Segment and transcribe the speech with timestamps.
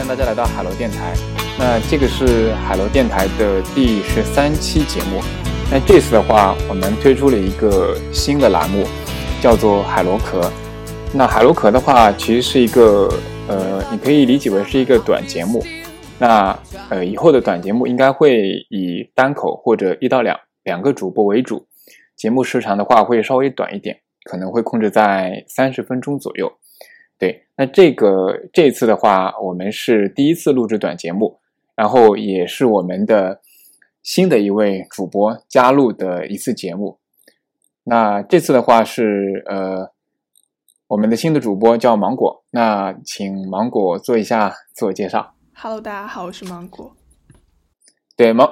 [0.00, 1.12] 欢迎大家来到海螺电台。
[1.58, 5.20] 那这个是海螺电台的第十三期节目。
[5.70, 8.86] 那这次的话，我们推出了一个新的栏目，
[9.42, 10.50] 叫做海螺壳。
[11.12, 13.12] 那海螺壳的话，其实是一个
[13.46, 15.62] 呃，你可以理解为是一个短节目。
[16.18, 16.58] 那
[16.88, 21.66] 呃，以后的短节目应该会以单口或者一到两两个主播为主，
[22.16, 26.50] 节目时长的话会稍微短一点，可能会控制在三十分钟左右。
[27.20, 31.38] 对，那这个这次的话，我们是第一次录制短节目，
[31.76, 33.42] 然后也是我们的
[34.02, 36.98] 新的一位主播加入的一次节目。
[37.84, 39.92] 那这次的话是呃，
[40.88, 45.34] 我们的新的主播叫芒果，那请芒果做一下自我介绍。
[45.54, 46.96] Hello，大家好，我是芒果。
[48.16, 48.50] 对芒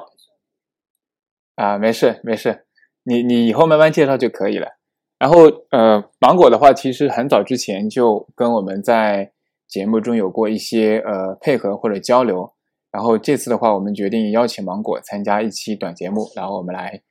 [1.54, 2.66] 啊，没事没事，
[3.04, 4.77] 你你以后慢慢介绍就可以了。
[5.18, 9.32] 然后，呃，芒果的话，其实很早之前就跟我们在
[9.66, 12.52] 节目中有过一些呃配合或者交流。
[12.92, 17.02] 然后这次的话，我们决定邀请芒果参加一期短节目，然后我们来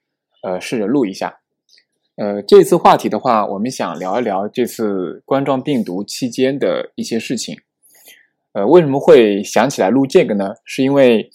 [0.41, 1.39] 呃试着录一下。
[2.15, 7.57] 呃，这次话题的话，我们想聊一聊这次冠状病毒期间的一些事情。
[8.53, 10.53] 呃，为什么会想起来录这个呢？
[10.63, 11.29] 是因为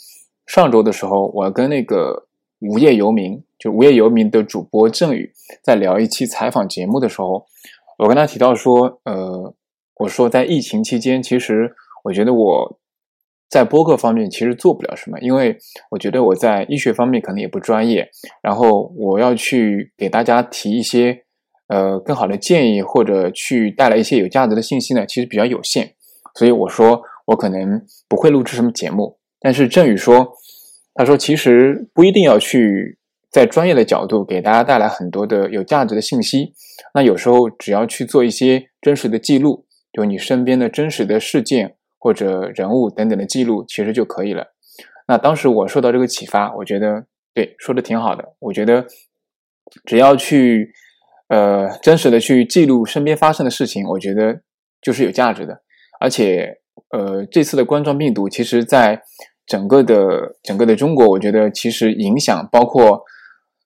[0.46, 2.26] 上周的时候，我跟那个
[2.60, 3.44] 无业游民。
[3.62, 5.32] 就无业游民的主播郑宇
[5.62, 7.46] 在聊一期采访节目的时候，
[7.96, 9.54] 我跟他提到说，呃，
[9.98, 12.80] 我说在疫情期间，其实我觉得我
[13.48, 15.56] 在播客方面其实做不了什么，因为
[15.92, 18.10] 我觉得我在医学方面可能也不专业，
[18.42, 21.22] 然后我要去给大家提一些
[21.68, 25.94] 呃更好的建议或者去带来一些有价值的信息呢，其实比较有限，
[26.34, 29.18] 所以我说我可能不会录制什么节目。
[29.38, 30.32] 但是郑宇说，
[30.94, 32.98] 他说其实不一定要去。
[33.32, 36.52] 在专业的角度给大家带来很多的有价值的信息，
[36.94, 44.48] 那有时候只要去做一些真实的记录，就你身边的真实的事件或者人物等等的记录，其实就可以了。
[45.08, 48.34] 那当时我受到这个启发，我觉得对说的挺好的。
[48.38, 48.84] 我觉得
[49.86, 50.70] 只要去
[51.28, 54.42] 呃真实的去记录身边发生的事情，我觉得
[54.82, 55.62] 就是有价值的。
[55.98, 56.58] 而且
[56.90, 59.00] 呃这次的冠状病毒，其实在
[59.46, 63.02] 整个的整个的中国，我觉得其实影响包括。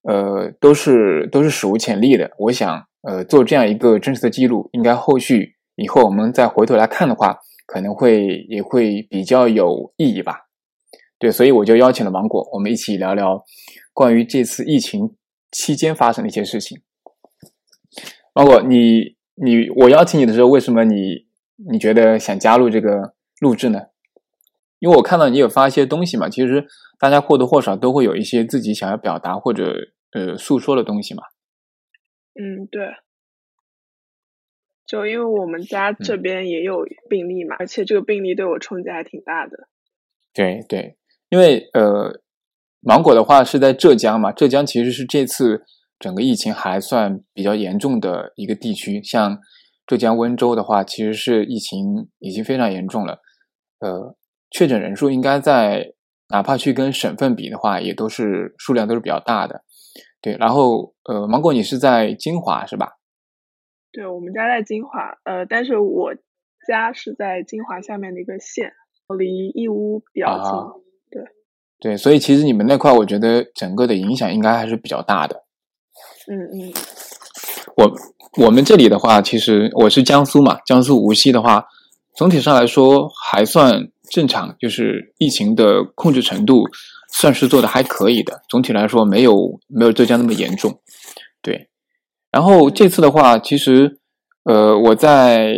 [0.08, 2.30] 呃，都是都是史无前例的。
[2.38, 10.46] 我想，呃，做这样一个真实的记录，应该后续以后我们再回头来看的话，可能会也会比较有意义吧。
[11.18, 13.42] 对，所以我就邀请了芒果，我们一起聊聊
[13.92, 15.16] 关于这次疫情
[15.50, 16.80] 期间发生的一些事情。
[18.32, 21.26] 芒果，你你我邀请你的时候，为什么你
[21.68, 23.80] 你觉得想加入这个录制呢？
[24.78, 26.64] 因为我看到你有发一些东西嘛，其实
[26.96, 29.74] 大家或多或少都会有一些自己想要表达或者。
[30.16, 31.22] 呃，诉说的东西嘛。
[32.34, 32.88] 嗯，对。
[34.86, 39.68] 就因为我们家这边也有病例嘛，而且这个病例对我冲击还挺大的。
[40.32, 40.96] 对对，
[41.28, 42.22] 因为呃，
[42.80, 45.64] 芒果的话是在浙江嘛，浙江其实是这次
[45.98, 49.02] 整个疫情还算比较严重的一个地区。
[49.02, 49.38] 像
[49.86, 53.18] 浙江温州的话，其实是疫情已经非常严重了。
[53.80, 54.16] 呃，
[54.50, 55.94] 确诊人数应该在
[56.28, 59.64] 哪怕去跟省份比的话，也都是数量都是比较大的。
[60.20, 62.94] 对，然后呃，芒果，你是在金华是吧？
[63.92, 66.14] 对，我们家在金华，呃，但是我
[66.66, 68.72] 家是在金华下面的一个县，
[69.16, 70.52] 离义乌比较近。
[71.10, 71.24] 对，
[71.78, 75.44] 对，所以其实你们那块，我觉得整个的影响应该还是比较大的。
[76.28, 76.72] 嗯嗯。
[77.76, 77.90] 我
[78.44, 81.66] 我们这里的话，其实我是江苏嘛，江苏无锡的话，
[82.16, 86.64] 总体上来说还算正常，就是疫情的控制程度。
[87.18, 90.80] 算是做的还可以的，总体来说没有没有浙江那么严重，
[91.40, 91.70] 对。
[92.30, 93.98] 然后这次的话，其实，
[94.44, 95.54] 呃，我在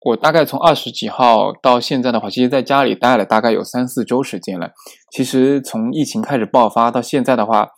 [0.00, 4.72] 我大概从二十几号到现在的话，其实在家里待了大概有三四周时间了。
[5.12, 7.68] 其实从疫情开始爆发到现在的话，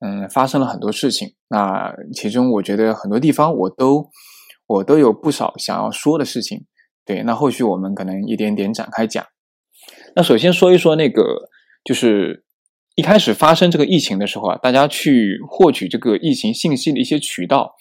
[0.00, 1.34] 嗯，发生了很多事情。
[1.48, 4.10] 那其中我觉得很多地方我都
[4.66, 6.64] 我都有不少想要说的事情。
[7.06, 9.24] 对，那后续我们可能一点点展开讲。
[10.16, 11.51] 那首先说一说那个。
[11.84, 12.44] 就是
[12.94, 17.72] 一开始发生这个疫情的时候啊，大家去获取这个疫情信息的一些渠道，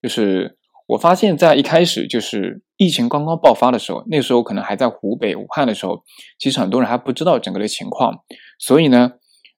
[0.00, 0.56] 就是
[0.86, 6.02] 我发现，在一开始就是疫情刚刚爆发的时候，那时候可能还在湖北武汉的时候，
[6.38, 8.20] 其实很多人还不知道整个的情况，
[8.58, 9.12] 所以呢，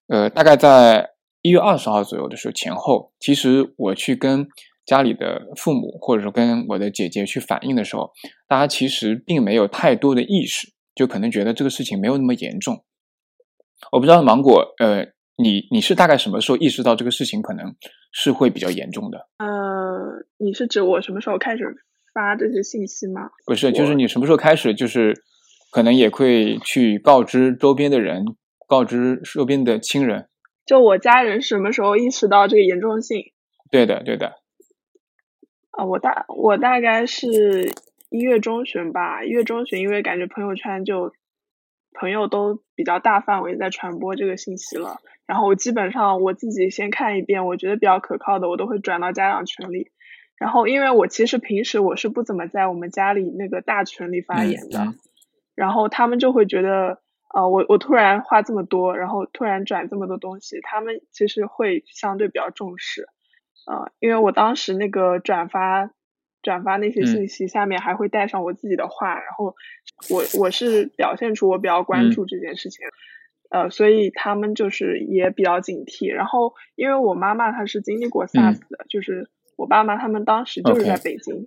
[0.08, 1.10] 呃，大概在
[1.42, 4.46] 一月二十号左右的时候前后，其实我去跟
[4.84, 8.10] 家里的父母或者说跟我的姐姐去反映的时候，
[8.48, 12.84] 大家其实并没有太多的意识，就可能觉得这个事情没有那么严重。
[13.92, 15.06] 我不知道芒果，呃，
[15.36, 17.74] 你你是大概什么时候意识到这个事情可能
[18.12, 19.26] 是会比较严重的？
[19.38, 21.64] 呃，你是指我什么时候开始
[22.14, 23.30] 发这些信息吗？
[23.46, 25.14] 不是，就是你什么时候开始就是
[25.70, 28.24] 可能也会去告知周边的人，
[28.66, 30.28] 告知周边的亲人。
[30.64, 33.32] 就我家人什么时候意识到这个严重性？
[33.70, 34.34] 对的，对的。
[35.70, 37.70] 啊，我大我大概是
[38.08, 41.12] 一月中旬吧，一月中旬，因为感觉朋友圈就
[41.98, 49.90] 朋友都比较大范围在传播这个信息了，然后我基本上我自己先看一遍，我觉得比较可靠的，我都会转到家长群里。
[50.38, 54.92] 然后，因为我其实平时我是不怎么在我们家里那个大群里发言的，
[55.54, 57.00] 然后他们就会觉得，
[57.34, 63.08] 呃，我我突然话这么多，然后突然转这么多东西，他们其实会相对比较重视，
[63.66, 65.90] 呃，因为我当时那个转发
[66.46, 69.54] 转发那些信息下面还会带上我自己的话，然后
[70.08, 72.86] 我我是表现出我比较关注这件事情，
[73.50, 76.10] 呃，所以他们就是也比较警惕。
[76.10, 79.28] 然后，因为我妈妈她是经历过 SARS 的，就是。
[79.58, 81.46] 我爸妈他们当时就是在北京，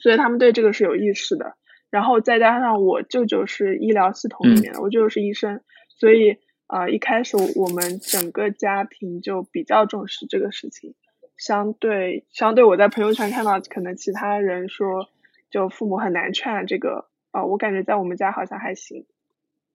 [0.00, 1.56] 所以他们对这个是有意识的。
[1.90, 5.60] 然后再加上我舅舅是医疗系统里面的，我舅舅是医生，
[5.98, 6.36] 所以
[6.68, 10.94] 呃一开始我们整个家庭就比较重视这个事情。
[11.38, 15.08] 相对相对，我在朋友圈看到可能其他人说
[15.50, 19.06] 就父母很难劝这个，呃，我感觉在我们家好像还行。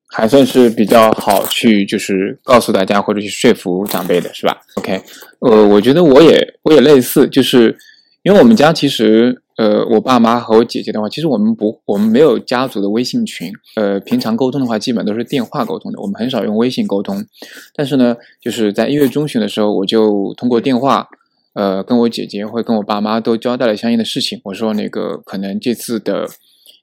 [0.10, 5.02] 还算是比较好去，就是告诉大家或者去说服长辈的是吧？OK，
[5.40, 7.76] 呃，我觉得我也我也类似，就是
[8.22, 17.26] 因为我们家其实，呃，我爸妈和我姐姐的话，其实我们不，我们没有家族的微信群，呃，平常沟通的话，基本都是电话沟通的，我们很少用微信沟通。
[17.74, 21.08] 但是呢，就是在一月中旬的时候，我就通过电话，
[21.54, 26.28] 呃，跟我姐姐或跟我爸妈都交代了相应的事情，我说那个可能这次的。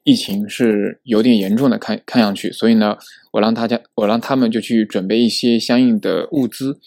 [0.03, 2.97] 疫情是有点严重的，看看上去，所以呢，
[3.33, 6.81] 我让大家，我让他们就去准备一些相应的物资，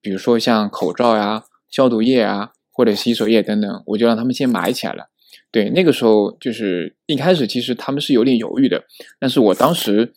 [0.00, 5.06] 比如说像口罩呀、消毒液啊，或者洗手液等等，我就让他们先买起来了。
[5.50, 8.84] 对，那个时候就是一开始，其实他们是有点犹豫的，
[9.18, 10.12] 但是我当时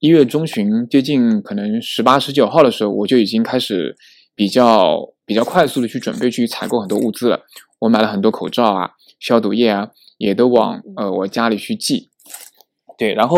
[0.00, 3.96] 一月中旬接近可能十八、十九号的时候，我就已经开始
[4.34, 7.44] 比较比较快速的去准备去采购很多物资了。
[7.80, 9.90] 我买了很多口罩啊、消毒液啊。
[10.16, 12.08] 也都往呃我家里去寄，
[12.96, 13.36] 对，然后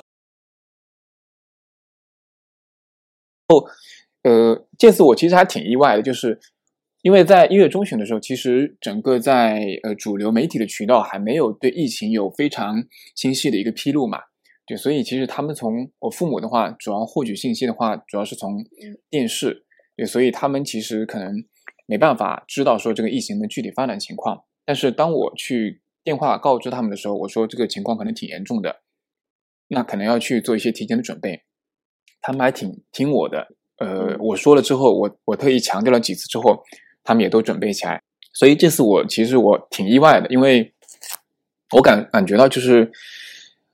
[3.48, 3.66] 后
[4.22, 6.38] 呃这次我其实还挺意外的，就是
[7.00, 12.84] 因为在一月中旬的时候，其实整个在呃主流媒体的渠道还没有对疫情有非常
[13.14, 14.18] 清晰的一个披露嘛，
[14.66, 18.62] 对，所以其实他们从我父母的话，主要获取信息的话，主要是从
[19.08, 19.64] 电视，
[19.96, 21.44] 对，所以他们其实可能
[21.86, 25.80] 没办法知道说这个疫情的具体发展情况，但是当我去。
[26.06, 28.76] 电话告知他们的时候，我说这个情况可能挺严重的，
[29.66, 31.42] 那可能要去做一些提前的准备。
[32.22, 33.48] 他们还挺听我的，
[33.78, 36.62] 呃，我说了之后，我我特意强调了几次之后，
[37.02, 38.00] 他们也都准备起来。
[38.32, 40.72] 所以这次我其实我挺意外的，因为
[41.74, 42.88] 我感感觉到就是，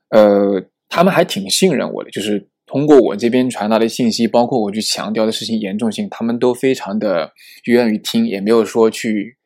[0.09, 0.59] 呃，
[0.89, 7.33] 他们还挺信任我的，就是通过我这边传达的信息，包括我去强调的事情严重性，他们都非常的
[7.65, 9.37] 愿意听，也没有说去。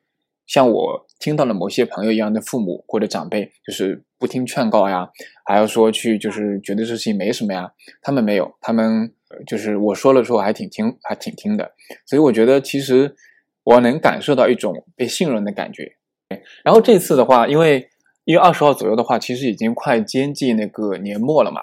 [0.45, 5.09] 像我听到了某些朋友一样的父母或者长辈，就是不听劝告呀，
[5.43, 7.69] 还要说去就是觉得这事情没什么呀，
[8.01, 9.11] 他们没有，他们
[9.45, 11.69] 就是我说了之后还挺听，还挺听的。
[12.05, 13.13] 所以我觉得其实
[13.63, 15.97] 我能感受到一种被信任的感觉。
[16.63, 17.89] 然后这次的话，因为
[18.23, 21.59] 一月二十号左右的话，其实已经快接近那个年末了嘛。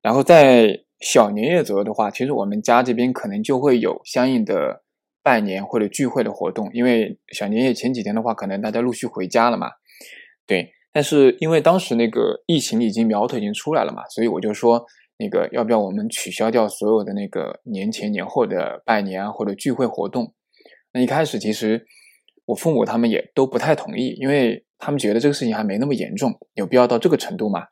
[0.00, 4.82] 然后在小年夜左右的话，其实我们家这边可能就会有相应的。
[5.26, 9.68] 拜年或者聚会的活动，因为小年夜前几天的话，可能大家陆续回家了嘛，
[10.46, 10.70] 对。
[10.92, 14.84] 但是因为当时那个疫情已经苗头已经出来了嘛，所以我就说，
[15.16, 20.34] 那个要不要我们取消掉所有的那个年前年后的拜年啊或者聚会活动？
[20.92, 21.86] 那一开始其实
[22.44, 27.62] 我父母他们也都不太同意，因为他们觉得这个事情还没那么严重，有必要到这个程度嘛？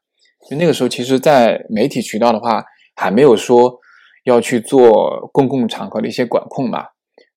[0.49, 2.65] 就那个时候，其实，在媒体渠道的话，
[3.03, 3.81] 还没有说
[4.25, 6.87] 要去做公共场合的一些管控嘛。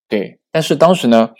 [0.08, 1.32] 对，但是当时呢，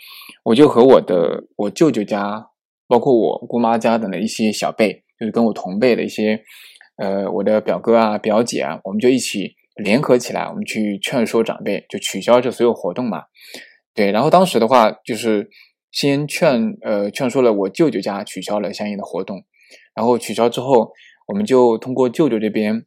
[0.42, 2.48] 我就和我的我舅舅家，
[2.88, 6.42] 包括我姑妈家的那一些小辈，就是跟我同辈的一些，
[6.96, 13.22] 呃，我的表哥啊、表姐啊，我们就一起联合起来，我们去劝说长辈，就取消这所有活动嘛。
[13.94, 15.48] 对，然后当时的话，就是
[15.92, 19.44] 先劝，呃，劝说了我舅舅家取消了相应的活动，
[19.94, 20.90] 然后取消之后，
[21.28, 22.84] 我们就通过舅舅这边，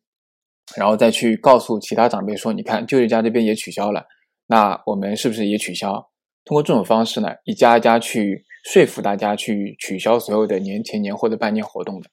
[0.77, 4.05] 然后再去告诉其他长辈说，你看，舅舅家这边也取消了。
[4.47, 6.09] 那我们是不是也取消？
[6.45, 12.09] 通过这种方式呢，一家一家去说服大家去取消所有的年前年后的拜年活动的，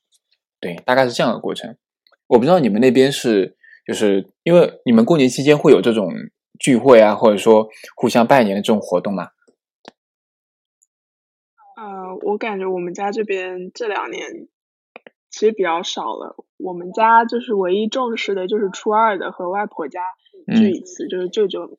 [0.61, 1.77] 对，大概是这样的过程。
[2.27, 6.13] 我不知道你们那边是，就是因为你们过年期间会有这种
[6.59, 9.29] 聚会啊，或者说互相拜年的这种活动吗？
[11.77, 14.49] 呃，我感觉我们家这边这两年
[15.37, 16.35] 其实比较少了。
[16.57, 20.01] 我们家就是唯一重视的就是初二的和外婆家
[20.47, 21.79] 聚一次，就是舅舅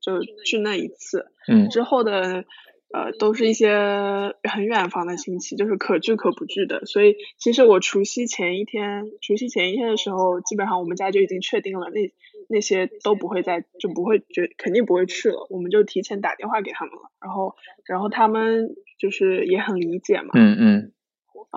[0.00, 1.26] 就聚那一次。
[1.46, 2.46] 嗯之后的
[2.94, 6.86] 呃都是一些很远方的亲戚，就是可聚可不聚的。
[6.86, 12.10] 所以其实我除夕前一天，除夕前一天的时候，基本上我们家就已经确定了，那
[12.48, 17.10] 那些都不会再就不会觉肯定不会去了，我们就提前打电话给他们了。
[17.20, 20.30] 然后然后他们就是也很理解嘛。
[20.32, 20.93] 嗯嗯，啊，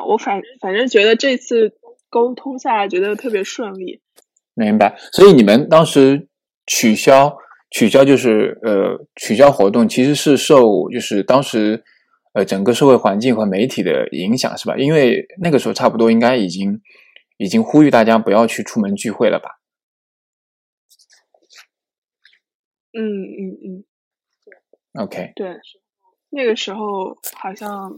[0.08, 1.74] 我反反正觉得这次
[2.10, 4.02] 沟通下来觉得特别顺利。
[4.54, 4.96] 明白。
[5.12, 6.28] 所以你们当时
[6.66, 7.36] 取消
[7.70, 11.84] 取消就是呃取消活动，其实是受就是当时
[12.34, 14.76] 呃整个社会环境和媒体的影响，是吧？
[14.78, 16.82] 因为那个时候差不多应该已经
[17.38, 19.52] 已经呼吁大家不要去出门聚会了吧？
[22.94, 25.56] 嗯嗯嗯，OK，对，
[26.32, 27.92] 那个时候好像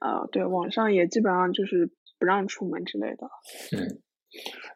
[0.00, 3.28] 呃，对，网上也基本上就是不让出门之类的。
[3.76, 4.00] 嗯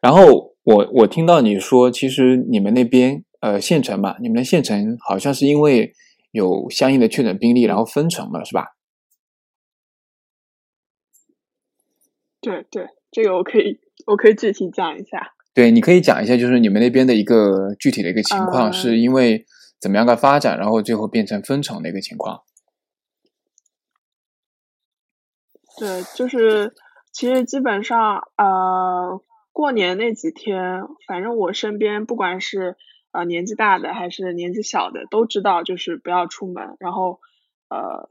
[0.00, 5.92] 然后我我听到你说，其实你们那边呃县城嘛，你们的县城好像是因为
[6.32, 8.74] 有相应的确诊病例，然后分城了，是吧？
[12.40, 13.78] 对对，这个我可以
[14.08, 15.34] 我可以具体讲一下。
[15.54, 19.46] 对，你可以讲一下，就是你们那边的一个具体的一个情况，呃是因为
[19.80, 22.42] 怎么样的发展，然后最后变成分城的一个情况。
[25.78, 26.72] 对，就是
[27.12, 29.20] 其实基本上呃，
[29.52, 32.76] 过年那几天，反正我身边不管是
[33.12, 37.20] 呃年纪大的还是年纪小的，都知道就是不要出门，然后
[37.68, 38.08] 呃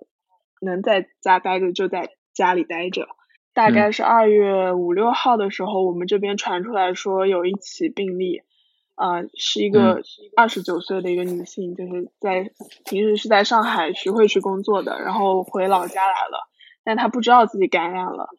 [0.62, 3.08] 能在家待着就在家里待着。
[3.54, 8.42] 大概是二月五六号的时候，我们这边传出来说有一起病例，
[8.96, 10.02] 呃，是一个
[10.36, 12.50] 二十九岁的一个女性，就是在
[12.84, 16.50] 平时是在上海徐汇区工作的，然后回老家来了，
[16.84, 18.30] 但他不知道自己感染了。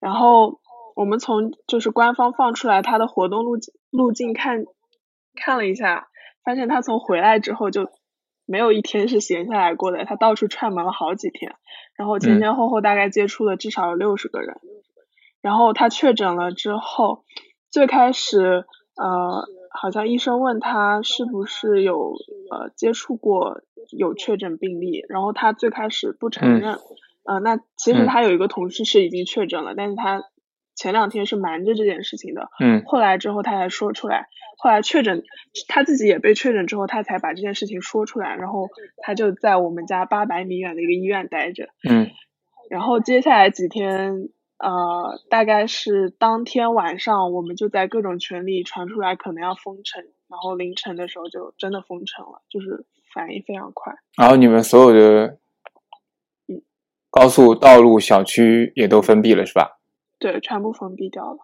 [0.00, 0.60] 然后
[0.94, 4.64] 我们从就是官方放出来他的活动路径路径看
[5.34, 6.08] 看了一下，
[6.44, 7.88] 发现他从回来之后就
[8.46, 11.54] 没有一天是闲下来过的，他到处串门了好几天，
[11.96, 14.56] 然后前前后后大概接触了至少有六十个人。
[15.40, 17.24] 然后他确诊了之后，
[17.70, 18.64] 最开始
[18.96, 22.12] 呃，好像医生问他是不是有
[22.50, 23.60] 呃接触过
[23.90, 26.78] 有确诊病例，然后他最开始不承认。
[27.24, 30.22] 呃，那其实他有一个同事是已经确诊了，但是他
[30.74, 32.48] 前两天是瞒着这件事情的。
[32.60, 34.28] 嗯后来之后他才说出来，
[34.58, 35.22] 后来确诊，
[35.68, 41.68] 他自己也被确诊之后，他才把这件事情说出来，然后他就在我们家八百米远的一个医院待着。
[41.88, 42.10] 嗯
[42.70, 53.94] 然后接下来几天，呃，大概是当天晚上，我们就在各种群里传出来可能要封城，然后凌晨的时候就真的封城了，就是反应非常快。
[54.16, 55.38] 然后你们所有的嗯
[57.14, 59.78] 高速道路、小区也都封闭了，是吧
[60.18, 61.38] 对，全部封闭掉了。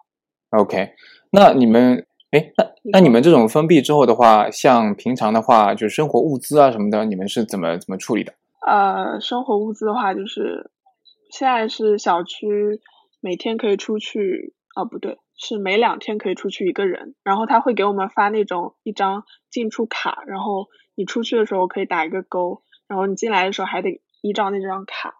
[0.49, 0.95] ？OK，
[1.31, 8.33] 那你们，哎，那那你们这种封闭之后的话，像平常的话，就是生活物资啊什么的，你们是怎么怎么处理的？
[8.67, 10.71] 呃，生活物资的话，就是
[11.29, 12.81] 现在是小区
[13.21, 25.15] 每天可以出去，哦不对，是每两天可以出去一个人，然后他会给我们发那种一张进出卡，然后你出去的时候可以打一个勾，然后你进来的时候还得依照那张卡，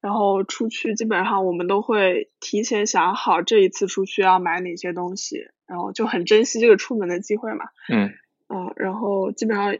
[0.00, 7.66] 然后出去基本上我们都会提前想好这一次出去要买哪些东西，然后就很珍惜这个出门的机会嘛。
[7.92, 8.10] 嗯
[8.48, 9.76] 嗯，然后基本上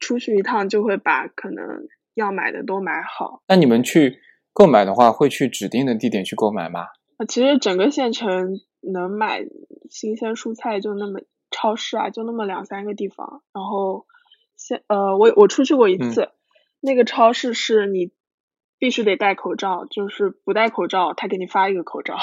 [0.00, 1.64] 出去一趟就会把可能
[2.14, 3.42] 要买的都买好。
[3.48, 4.18] 那你们去
[4.52, 6.86] 购买的话，会去指定的地点去购买吗？
[7.16, 9.44] 啊其实整个县城能买
[9.90, 13.42] 新鲜蔬菜就那么超市啊，就那么两三个地方。
[13.52, 14.06] 然后
[14.56, 16.30] 现呃，我我出去过一嗯次，
[16.80, 18.10] 那个超市是你
[18.84, 22.18] 必须得戴口罩，就是不戴口罩他给你发一个口罩，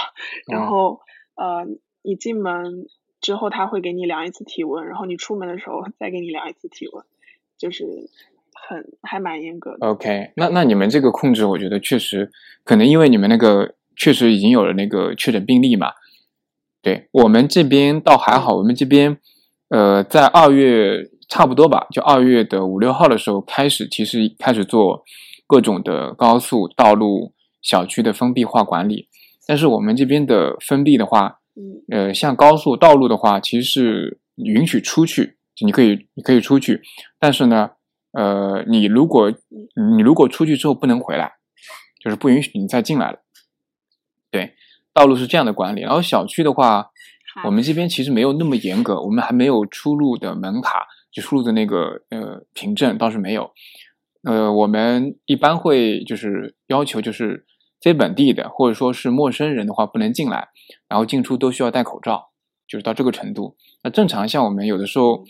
[0.46, 1.00] 然哦后
[1.34, 1.66] 呃
[2.04, 2.86] 你进门
[3.20, 7.04] 之后他会给你量一次体温，然后你出门的时候再给你量一次体温，
[7.58, 7.84] 就是
[8.54, 9.88] 很还蛮严格的。
[9.88, 12.32] OK，那那你们这个控制，我觉得确实
[12.64, 15.94] 可能因为你们那个确实已经有了那个确诊病例嘛。
[16.84, 19.18] 对我们这边倒还好，我们这边
[19.70, 25.04] 呃在二月差不多吧，就二月的五六号的时候开始，其实开始做
[25.52, 29.10] 各种的高速道路、小区的封闭化管理。
[29.46, 36.82] 但是我们这边的封闭的话，嗯呃，像高速道路的话，其实是允许出去，就你可以你可以出去，
[37.20, 37.72] 但是呢，
[38.14, 39.30] 呃，你如果
[39.96, 41.34] 你如果出去之后不能回来，
[42.02, 43.20] 就是不允许你再进来了。
[44.30, 44.54] 对，
[44.94, 45.82] 道路是这样的管理。
[45.82, 46.92] 然后小区的话，
[47.44, 53.52] 我们这边其实没有那么严格，我们还没有出入的门卡，就出入的那个呃凭证倒是没有。
[54.24, 57.46] 呃，我们一般会就是要求就是
[57.82, 60.50] 非本地的或者说是陌生人的话不能进来，
[60.88, 62.30] 然后进出都需要戴口罩，
[62.68, 63.56] 就是到这个程度。
[63.84, 65.24] 那正常像我们有的时候，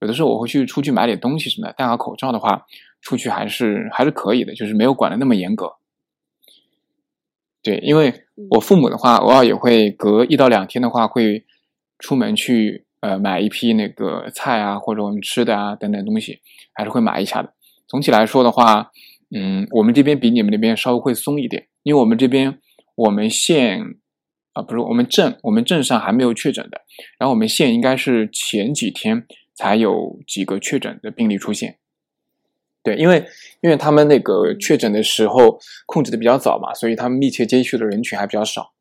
[0.00, 2.64] 有的时候我会去出去买点东西什么的，戴好口罩的话，
[3.02, 5.74] 出去还是还是可以的，就是没有管的那么严格。
[7.62, 8.14] 对，因为
[8.52, 11.44] 我父母的话，偶尔也会隔一到两天的话，会
[11.98, 16.40] 出门去呃买一批那个菜啊，或者我们吃的啊等等东西，
[16.72, 17.52] 还是会买一下的。
[17.88, 18.92] 总体来说的话，
[19.34, 22.60] 嗯，我们这边比你们那边稍微会松一点，因为我们这边
[22.94, 23.80] 我们县
[24.52, 26.82] 啊不是我们镇，我们镇上还没有确诊的，
[27.18, 31.78] 然后我们县应该是前几天才有几个确诊的病例出现。
[32.82, 33.26] 对，因为
[33.60, 38.72] 因为他们那个确诊的时候控制的比较早嘛，所以他们密切接触的人群还比较少。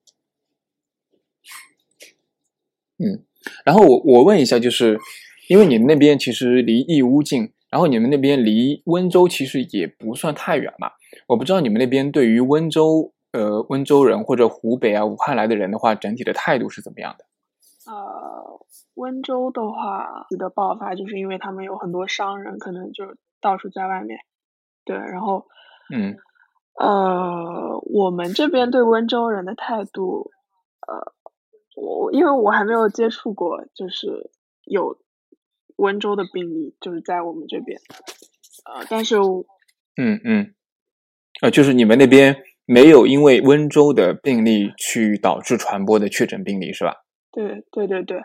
[3.00, 3.24] 嗯，
[3.66, 5.00] 然后我我问一下，就是
[5.48, 10.92] 因为你们那边其实离义乌近，然后你们那边离温州其实也不算太远嘛。
[11.28, 17.26] 我不知道你们那边对于温州呃温州人或者湖北啊武汉来的人的话，整体的态度是怎么样的？
[17.92, 18.60] 呃，
[18.96, 23.16] 温州的话的爆发，就是因为他们有很多商人，可能就。
[23.40, 24.20] 到处在外面，
[24.84, 25.46] 对，然后，
[25.94, 26.18] 嗯，
[26.74, 30.32] 呃，我们这边对温州人的态度，
[30.88, 31.14] 呃，
[31.76, 34.32] 我因为我还没有接触过，就是
[34.64, 34.98] 有
[35.78, 37.80] 温州的病例，就是在我们这边，
[38.66, 39.16] 呃，但是，
[39.96, 40.54] 嗯嗯，
[41.42, 46.94] 呃，就是你们那边没有因为温州的病例去导致传播的确诊病例是吧？
[47.32, 48.22] 对对对对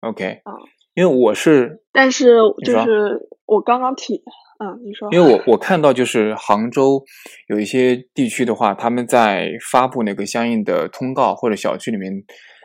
[0.00, 0.52] ，OK，嗯。
[0.94, 2.36] 因为我是，但是
[2.66, 4.22] 就是我刚刚提，
[4.58, 7.02] 嗯，你说，因为我我看到就是杭州
[7.48, 12.12] 有一些地区的话，他们在发布那个相应的通告或者小区里面，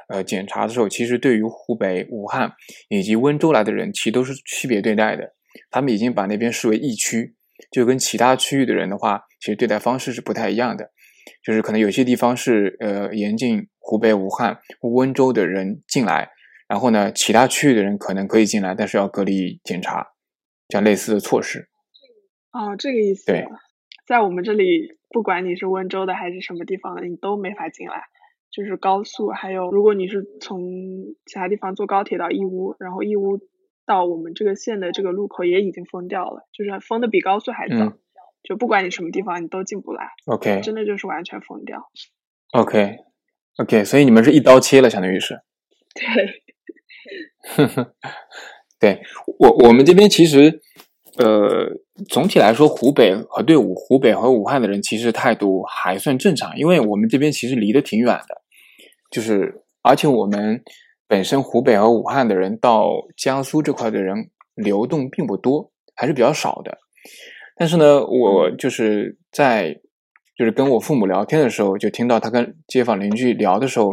[0.08, 2.54] 呃，检查的时候，其实对于湖北武汉
[2.90, 5.34] 以及温州来的人，其实都是区别对待的。
[5.70, 7.36] 他们已经把那边视为疫区，
[7.72, 10.92] 就跟其他区域的人的话，其实对待方式是不太一样的。
[11.44, 16.30] 就是可能有些地方是呃严禁湖北武汉温州的人进来。
[16.70, 20.06] 然后呢，其他区域的人可能可以进来，但是要隔离检查，
[20.68, 21.70] 这样类似的措施。
[22.52, 23.26] 哦，这个意思。
[23.26, 23.46] 对，
[24.06, 28.04] 在我们这里，不管你是温州的还是什么地方的，你都没法进来。
[28.52, 30.62] 就是高速，还有如果你是从
[31.26, 33.40] 其他地方坐高铁到义乌，然后义乌
[33.86, 37.94] 到我们这个县的这个路口也已经封掉了，就是封的比高速还早。
[38.44, 40.10] 就不管你什么地方，你都进不来。
[40.26, 40.62] OK。
[40.62, 41.90] 真的就是完全封掉。
[42.54, 45.42] OK，OK，所以你们是一刀切了，相当于是。
[45.94, 46.44] 对。
[48.80, 49.02] 对
[49.40, 50.62] 我我们这边其实，
[51.18, 51.68] 呃，
[52.10, 58.42] 总体来说，湖北和对武湖北和武汉的人其实态度还算正常，因为我们这边其实离得挺远的，
[59.12, 60.64] 就是而且我们
[61.08, 66.78] 本身湖北和武汉的人到江苏这块的人流动并不多，还是比较少的。
[67.56, 69.80] 但是呢，我就是在
[70.38, 73.92] 就是跟我父母聊天的时候，就听到他跟街坊邻居聊的时候，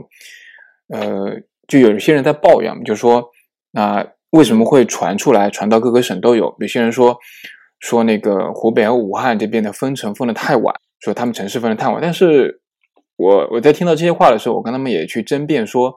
[0.88, 1.40] 呃。
[1.66, 3.30] 就有一些人在抱怨，就说
[3.70, 6.54] 那为什么会传出来，传到各个省都有？
[6.60, 7.18] 有些人说
[7.84, 11.98] 说那个湖北和武汉这边的封城封的太晚，说他们城市封的太晚。
[12.00, 12.62] 但是
[13.16, 15.94] 我我在听到这些话的时候，我跟他们也去争辩说，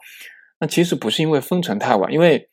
[0.60, 2.50] 那其实不是因为封城太晚，因为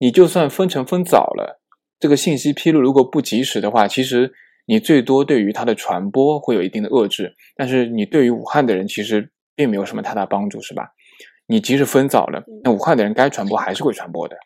[0.00, 1.60] 你就算封城封早了，
[2.00, 4.32] 这个信息披露如果不及时的话，其实
[4.66, 10.88] 你最多对于它的传播会有一定的遏制，但是你对于武汉的人其实并没有什么太大帮助，是吧？
[11.46, 14.36] 你即使分早了，那武汉的人该传播还是会传播的，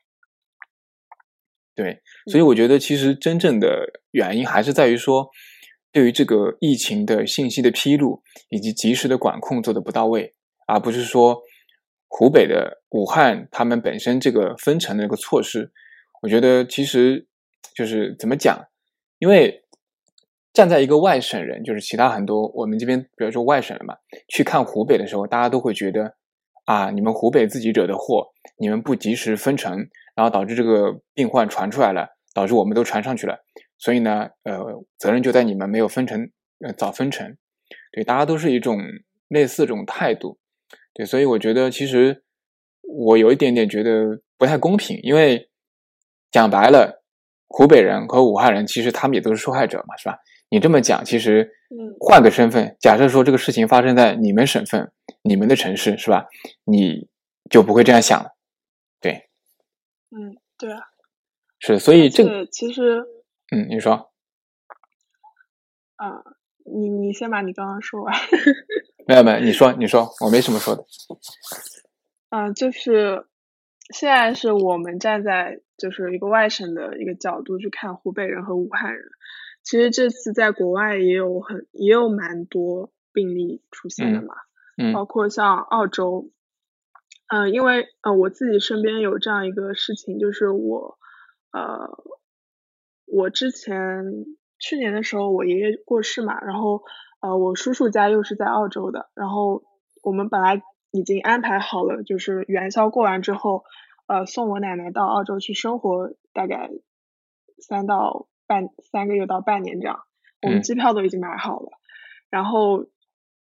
[1.74, 5.30] 对，所以我觉得其实真正的原因还是在于说，
[5.92, 10.34] 对于这个疫情的信息的披露以及及时的管控做的不到位，
[10.66, 11.40] 而不是说
[12.08, 15.72] 湖北的武汉他们本身这个分城的一个措施，
[16.22, 17.26] 我觉得其实
[17.74, 18.62] 就是怎么讲，
[19.18, 19.62] 因为
[20.52, 23.94] 站在一个外省人，就是其他很多我们这边比如说外省人嘛，
[24.28, 26.16] 去看湖北的时候，大家都会觉得。
[26.66, 26.88] 啊！
[26.92, 29.88] 你们湖北自己惹的祸，你们不及时分城，
[30.20, 33.38] 然后导致这个病患传出来了，导致我们都传上去了。
[33.78, 34.58] 所以呢，呃，
[34.98, 36.30] 责任就在你们没有分成，
[36.62, 37.38] 呃，早分成。
[37.90, 38.78] 对，大家都是一种
[39.28, 40.38] 类似这种态度。
[40.92, 42.22] 对，所以我觉得其实
[42.82, 45.48] 我有一点点觉得不太公平，因为
[46.30, 47.02] 讲白了，
[47.48, 50.18] 湖北人和武汉人其实他们也都是受害者嘛，是吧？
[50.50, 51.50] 你这么讲，其实
[51.98, 56.26] 换个身份，假设说这个事情发生在你们省份、你们的城市，是吧？
[56.66, 57.08] 你
[57.48, 58.34] 就不会这样想了，
[59.00, 59.29] 对。
[60.10, 60.80] 嗯，对啊。
[61.58, 63.04] 是，所以这个其实，
[63.52, 64.10] 嗯，你说。
[65.96, 66.24] 啊，
[66.64, 68.14] 你你先把你刚刚说完。
[69.06, 70.84] 没有没有，你说你说，我没什么说的。
[72.30, 73.26] 嗯，就是
[73.92, 79.04] 现在是我们站在就是一个外省的一个角度去看湖北人和武汉人。
[79.62, 84.34] 其实这次在国外也有很也有蛮多病例出现的嘛，
[84.78, 86.30] 嗯包括像澳洲，
[87.32, 90.98] 嗯、因为呃我自己身边有这样一个事情，就是我
[91.52, 91.88] 呃
[93.06, 94.04] 我之前
[94.58, 96.82] 去年的时候我爷爷过世嘛，然后
[97.20, 99.62] 呃我叔叔家又是在澳洲的，然后
[100.02, 103.62] 我们本来已经安排好了，就是元宵过完之后，
[104.08, 106.68] 呃送我奶奶到澳洲去生活，大概
[107.58, 110.00] 三到半三个月到半年这样，
[110.42, 110.62] 我们嗯。
[110.62, 111.70] 机票都已经买好了，
[112.28, 112.84] 然后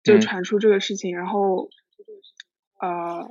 [0.03, 0.21] 就嗯。
[0.21, 1.69] 传出这个事情，然后
[2.79, 3.27] 呃，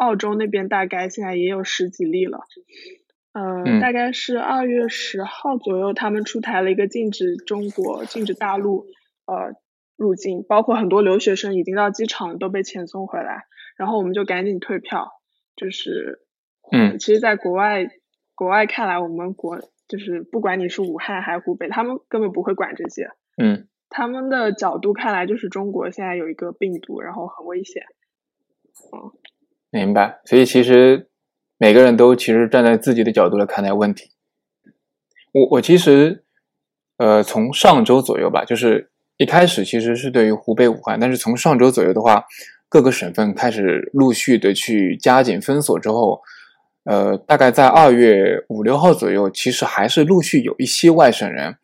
[0.00, 2.40] 澳洲那边大概现在也有十几例了，
[3.32, 3.80] 呃，嗯。
[3.80, 8.86] 大概是二月十号左右，他们出台了一个禁止中国、禁止大陆
[9.26, 9.52] 呃
[9.98, 13.44] 入境，包括很多留学生已经到机场都被遣送回来，
[13.76, 15.10] 然后我们就赶紧退票，
[15.54, 16.20] 就是，
[16.72, 16.98] 嗯。
[16.98, 17.86] 其实，在国外
[18.34, 23.10] 国外看来，我们国就是不管你是武汉还是湖北，他们根本不会管这些。
[23.36, 23.68] 嗯。
[23.90, 27.82] 他们的角度看来，就是中国现在有一个病毒，然后很危险。
[29.70, 30.20] 明白。
[30.24, 31.08] 所以其实
[31.58, 34.10] 每个人都其实站在自己的角度来看待问题。
[35.32, 36.24] 我我其实
[36.96, 42.24] 呃从上周左右吧，就是一开始其实是对于湖北武汉，但是从上周左右的话，
[42.68, 46.20] 各个省份开始陆续的去加紧封锁之后，
[46.84, 51.56] 呃，大概在二月五六号左右，其实还是陆续有一些外省人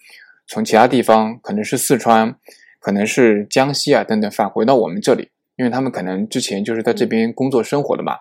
[0.46, 2.36] 从其他地方，可能是四川，
[2.78, 8.18] 可能是江西啊等等返回到我们这里，因为他们可能之前就是在这边工作生活的嘛，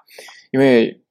[0.51, 1.01] 因为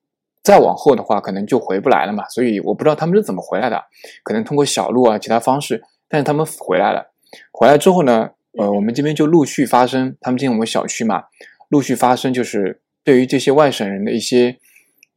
[0.43, 3.83] 再往后的话，可能就回不来了嘛，所以我不知道他们是怎么回来的，
[4.23, 7.13] 可能通过小路啊其他方式，但是他们回来了，
[7.53, 11.25] 回来之后呢，呃，我们这边就陆续发生，他们进我们小区嘛，
[11.69, 14.59] 陆续发生就是对于这些外省人的一些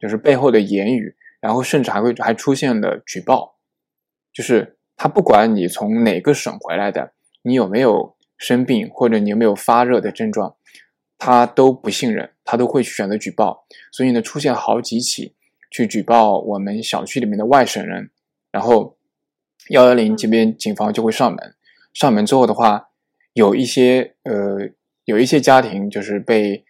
[0.00, 3.56] 就是背后的言语，然后甚至还会还出现了举报，
[4.32, 10.56] 就是他不管你从哪个省回来的，你有没有生病或者你有没有发热的症状，
[11.18, 13.66] 他都不信任，他都会去选择举报。
[13.92, 15.34] 所以呢，出现好几起
[15.70, 18.10] 去举报我们小区里面的外省人，
[18.50, 18.96] 然后
[19.70, 21.54] 幺幺零这边警方就会上门，
[21.92, 22.88] 上门之后的话，
[23.32, 24.70] 有一些呃
[25.04, 26.64] 有一些家庭就是被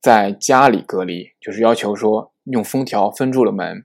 [0.00, 3.84] 在家里隔离，就是要求说用封条封住了门。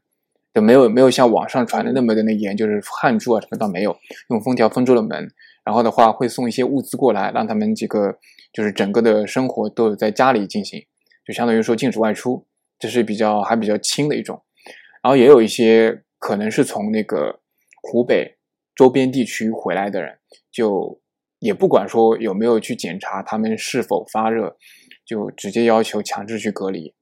[0.52, 3.96] 就没有没有像网上传的那么的那严，就是焊住啊什么倒没有，
[4.32, 5.32] 用封条封住了门，
[5.70, 8.18] 然后的话会送一些物资过来，让他们这个
[8.52, 10.84] 就是整个的生活都有在家里进行，
[11.24, 12.48] 就相当于说禁止外出，
[12.80, 14.44] 这是比较还比较轻的一种。
[15.04, 17.42] 然后也有一些可能是从那个
[17.84, 18.40] 湖北
[18.76, 20.18] 周边地区回来的人，
[20.52, 21.00] 就
[21.38, 24.58] 也不管说有没有去检查他们是否发热，
[25.06, 26.96] 就直接要求强制去隔离，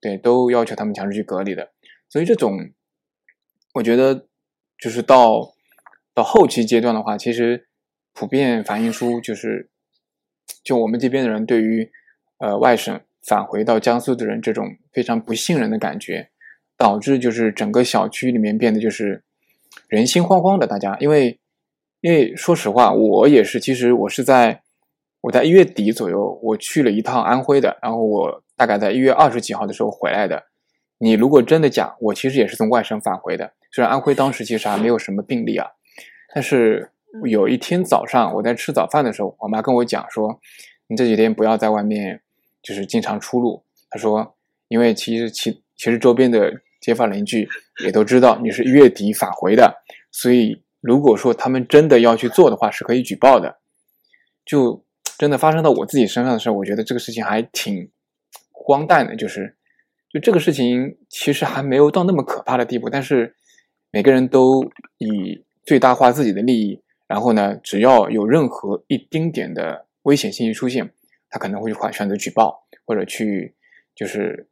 [0.00, 1.70] 对，都要求他们强制去隔离的。
[2.08, 2.58] 所以这种，
[3.74, 4.26] 我觉得
[4.76, 5.54] 就是到
[6.12, 7.67] 到后期阶段的话，其实
[8.18, 9.70] 普遍反映出就是，
[10.64, 11.88] 就我们这边的人对于
[12.38, 16.30] 呃外省返回到江苏的人这种非常不信任的感觉，
[16.76, 19.22] 导致就是整个小区里面变得就是
[19.86, 21.38] 人心惶惶的，大家因为
[22.00, 24.62] 因为说实话，我也是，其实我是在
[25.20, 30.42] 我在一月底左右我去了一趟安徽的，然后我大概在一月二十几号的时候回来的。
[30.98, 33.52] 你如果真的讲，我其实也是从外省返回的。
[33.70, 35.68] 虽然安徽当时其实还没有什么病例啊，
[36.34, 36.90] 但是
[37.30, 40.40] 有一天早上我在吃早饭的时候，我妈跟我讲说，
[40.86, 42.20] 你这几天不要在外面
[42.62, 43.62] 就是经常出入。
[43.90, 44.36] 她说，
[44.68, 47.48] 因为其实其其实周边的街坊邻居
[47.84, 53.58] 也都知道你是月底返回的，所以如果说他们真的要去做的话，是可以举报的。
[54.44, 54.84] 就
[55.18, 57.90] 真的发生到我自己身上的时候，我觉得这个事情还挺
[58.50, 59.54] 荒诞的，就是。
[60.10, 63.36] 就这个事情其实还没有到那么可怕的地步，但是
[63.90, 64.64] 每个人都
[64.96, 70.88] 以最大化自己的利益，然后呢，只要有任何一丁点的危险信息出现，
[71.30, 73.54] 他可能会选择举报，或者去
[73.96, 74.46] 就是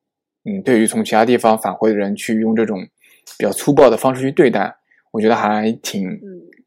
[0.44, 2.80] 嗯，对于从其他地方返回的人去用这种
[3.38, 4.74] 比较粗暴的方式去对待，
[5.12, 6.18] 我觉得还挺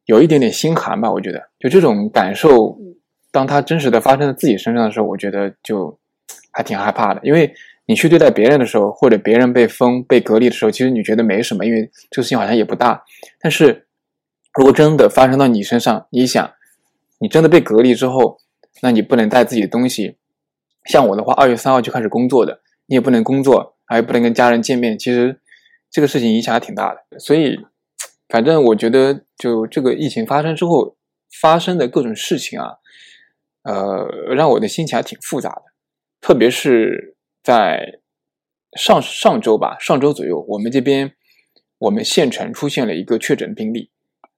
[0.05, 1.11] 有一点点心寒吧。
[1.11, 2.77] 我觉得就这种感受，
[3.31, 5.99] 当它真实的发生在自己身上的时候，我觉得就
[6.51, 7.53] 还挺害怕的，因为。
[7.89, 13.03] 你去对待别人的时候，或者别人被封、被隔离的时候，其实你觉得没什么，因为这个事情好像也不大。
[13.41, 13.87] 但是，
[14.59, 16.53] 如果真的发生到你身上，你想，
[17.19, 18.41] 你真的被隔离之后，
[18.81, 20.17] 那你不能带自己的东西。
[20.83, 24.99] 像我的话，二月三号就开始工作的，你也不能工作，还不能跟家人见面。
[24.99, 25.39] 其实
[25.89, 27.17] 这个事情影响还挺大的。
[27.17, 27.57] 所以，
[28.27, 30.97] 反正我觉得，就这个疫情发生之后
[31.41, 32.73] 发生的各种事情啊，
[33.63, 35.61] 呃，让我的心情还挺复杂的，
[36.19, 37.15] 特别是。
[37.41, 38.01] 在
[38.77, 41.13] 上上周吧，上周左右，我们这边
[41.77, 43.89] 我们县城出现了一个确诊病例，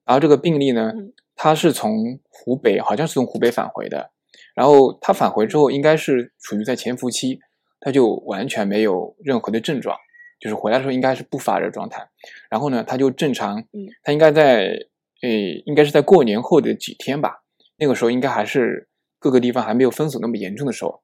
[0.05, 0.91] 然后这个病例呢，
[1.35, 4.11] 他是从湖北，好像是从湖北返回的，
[4.55, 7.39] 然后他返回之后，应该是处于在潜伏期，
[7.79, 9.97] 他就完全没有任何的症状，
[10.39, 12.09] 就是回来的时候应该是不发热状态。
[12.49, 14.75] 然后呢，他就正常，嗯，他应该在，
[15.21, 17.43] 诶，应该是在过年后的几天吧，
[17.77, 21.01] 那个时候应该还是各个地方还没有封锁那么严重的时候，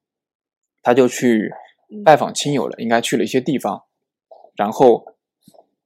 [0.81, 1.51] 他就去
[2.03, 3.83] 拜访亲友了，应该去了一些地方，
[4.55, 5.05] 然后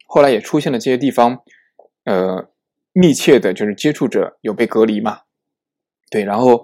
[0.08, 1.44] 后来也出现了这些地方，
[2.06, 2.50] 呃，
[2.94, 5.20] 密切的就是接触者有被隔离嘛。
[6.10, 6.64] 对，然后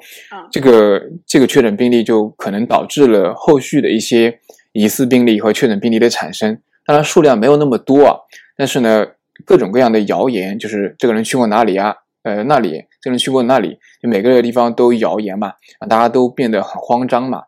[0.51, 4.39] 这个这个确诊病例就可能导致了后续的一些
[4.73, 6.61] 疑似病例和确诊病例的产生。
[6.85, 8.17] 当然数量没有那么多啊，
[8.57, 9.07] 但是呢，
[9.45, 11.95] 各种各样的谣言，就是这个人去过哪里啊？
[12.23, 15.53] 呃，那里这个人去过那里，就每个地方都谣言嘛，
[15.87, 17.43] 大家都变得很慌张嘛。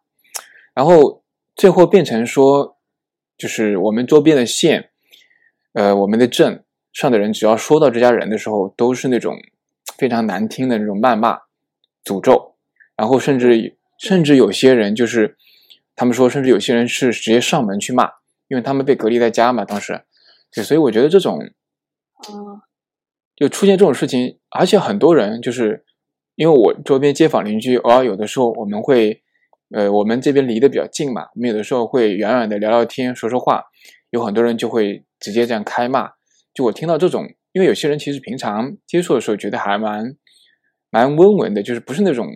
[0.74, 1.22] 然后
[1.54, 2.78] 最后变成说，
[3.38, 4.92] 就是我们周边的县，
[5.74, 9.36] 呃，我们的镇上的人，只要说到这家人的时候，都是那种
[9.98, 11.40] 非常难听的那种谩骂。
[12.06, 12.56] 诅咒，
[12.96, 15.38] 然后甚至甚至有些人就是，
[15.96, 18.10] 他们说，甚至有些人是直接上门去骂，
[18.48, 19.66] 因为他们被隔离在家嘛。
[19.66, 20.02] 当时，
[20.52, 21.40] 对，所以我觉得这种，
[22.30, 22.62] 嗯，
[23.36, 25.84] 就出现这种事情，而且很多人就是，
[26.36, 29.22] 因为我周边街坊邻居，偶尔有的时候我们会，
[29.72, 33.66] 呃，我们这边离得比较近嘛，我们有的时候会远远的聊聊天，说说话，
[34.10, 36.14] 有很多人就会直接这样开骂。
[36.60, 40.18] 就我听到这种，因为有些人其实平常接触的时候觉得还蛮。
[40.92, 42.28] 蛮温文的，就是不是那种，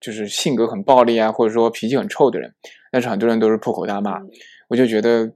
[0.00, 2.54] 就是性格很暴力啊，或者说脾气很臭的人。
[2.90, 4.20] 但是很多人都是破口大骂，
[4.68, 5.32] 我就觉得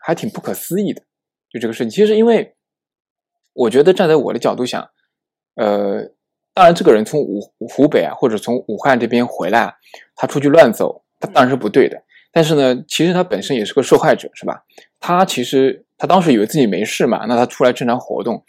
[0.00, 1.02] 还挺不可思议的。
[1.50, 2.54] 就这个事情，其实因为
[3.52, 4.80] 我觉得站在我的角度想，
[5.56, 6.08] 呃，
[6.54, 9.74] 当然这个人从武湖北啊，或者从武汉这边回来，
[10.14, 12.00] 他出去乱走，他当然是不对的。
[12.30, 14.62] 但是呢，其实他本身也是个受害者，是吧？
[15.00, 18.44] 他其实他当时以为自己没事嘛，那他出来正常活动。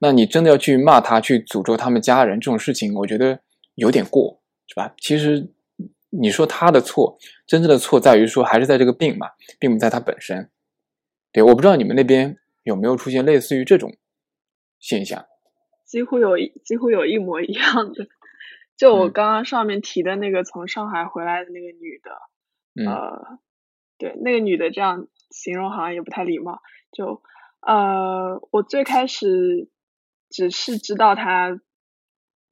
[0.00, 3.40] 那你真的要去骂他，去诅咒他们家人这种事情，我觉得
[3.74, 4.94] 有点过，是吧？
[4.98, 5.50] 其实
[6.10, 10.48] 你说他的错，真正的错在于说还是在这个病嘛，并不在他本身。
[11.32, 13.96] 对，我不知道你们那边有没有出现类似于这种
[14.78, 15.24] 现象？
[15.84, 18.06] 几乎有，几乎有一模一样的。
[18.76, 23.38] 就我刚刚上面提的那个从上海回来的那个女的，呃，
[23.98, 26.62] 对，那个女的这样形容好像也不太礼貌。
[26.92, 27.22] 就
[27.60, 29.68] 呃，我最开始。
[30.34, 31.60] 只是知道他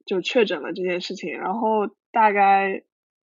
[0.05, 2.83] 就确诊了这件事情，然后大概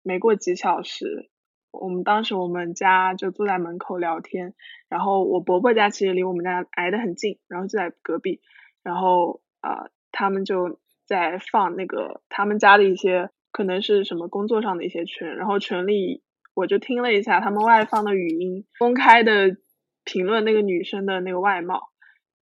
[0.03, 1.29] 没过几小时，
[1.69, 4.53] 我们当时我们家就坐在门口聊天，
[4.87, 8.39] 然后我伯伯家其实离我们家挨得很近，然后就在隔壁，
[8.83, 16.23] 然后呃他们就在放那个他们家的一些可能是什么工作上的一些群，然后群里
[16.57, 19.57] 我就听了一下他们外放的语音，公开的
[20.03, 21.89] 评论那个女生的那个外貌。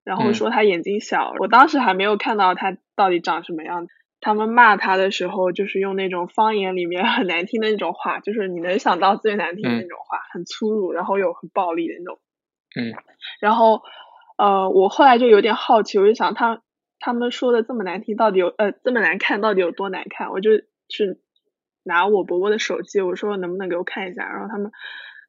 [0.06, 3.92] 然后说她眼睛小，我当时还没有看到她到底长什么样子。
[4.22, 12.20] 他们骂她的时候，就是用那种方言里面很难听的那种话，就是你能想到最难听的那种话，很粗鲁，然后又很暴力的那种。
[12.80, 12.94] 嗯。
[13.42, 13.82] 然后，
[14.38, 16.62] 呃，我后来就有点好奇，我就想他
[17.00, 20.32] 他们说的这么难听，到底有呃这么难看，到底有多难看？
[20.32, 20.52] 我就
[20.90, 21.20] 是
[21.86, 24.28] 拿我伯伯的手机，我说能不能给我看一下？
[24.28, 24.72] 然后他们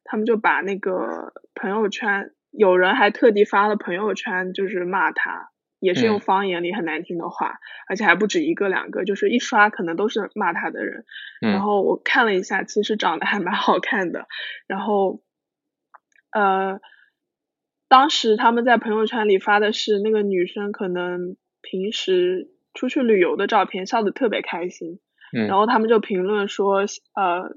[0.03, 2.33] 他们就把那个朋友圈。
[2.49, 11.05] 有人还特地发了朋友圈，就是骂他，也是用方言里很难听的话，而且还不止一个两个，就是一刷可能都是骂他的人。
[11.39, 14.27] 然后我看了一下，其实长得还蛮好看的。
[14.65, 15.21] 然后，
[16.31, 16.79] 呃，
[17.89, 24.99] 当时他们在朋友圈里发的是那个女生可能平时出去旅游的照片，笑得特别开心。
[25.31, 26.85] 然后他们就评论说，
[27.15, 27.55] 呃，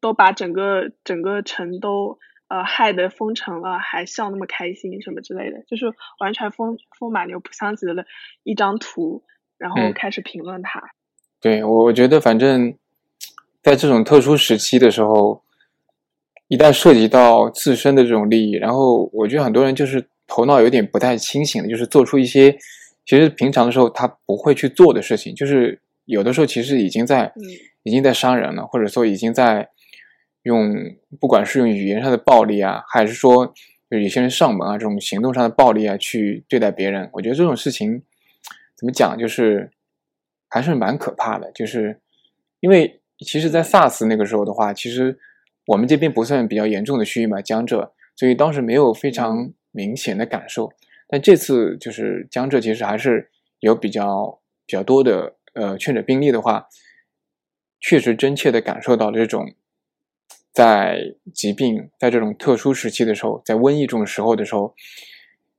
[0.00, 2.18] 都把整个整个城都。
[2.50, 5.84] 呃，害得封城了，还笑那么开心，什么之类的，就是
[6.18, 8.06] 完全风风马牛不相及的
[8.42, 9.22] 一张图，
[9.58, 10.82] 然后开始评论他。
[11.42, 12.74] 对，我我觉得反正，
[13.62, 15.42] 在这种特殊时期的时候，
[16.46, 22.56] 一旦涉及到自身的这种利益，然后我觉得很多人就是头脑有点不太清醒的，就是做出一些
[23.04, 27.32] 其实平常的时候他不会去做的事情，就是有的时候其实已经在
[27.84, 29.68] 已经在伤人了，或者说已经在。
[30.44, 30.72] 用
[31.20, 33.52] 不管是用语言上的暴力啊，还是说
[33.90, 38.02] 就有些人上门啊，这种行动上的暴力啊，去对待别人，我觉得这种事情
[38.74, 39.70] 怎么讲，就是
[40.48, 41.52] 还是蛮可怕的。
[41.52, 42.00] 就是
[42.60, 45.18] 因为其实，在 SARS 那个时候的话，其实
[45.66, 50.72] 我们这边不算比较严重的区域嘛，江浙，所以当时没有非常明显的感受。
[51.08, 53.28] 但这次就是江浙，其实还是
[53.60, 56.66] 有比较比较多的呃确诊病例的话，
[57.80, 59.54] 确实真切的感受到了这种。
[60.50, 64.74] 在疾病在这种特殊时期的时候，在瘟疫这种时候的时候，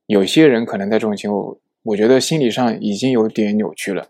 [0.07, 4.09] 有些人可能在这种情况，我觉得心理上已经有点扭曲了。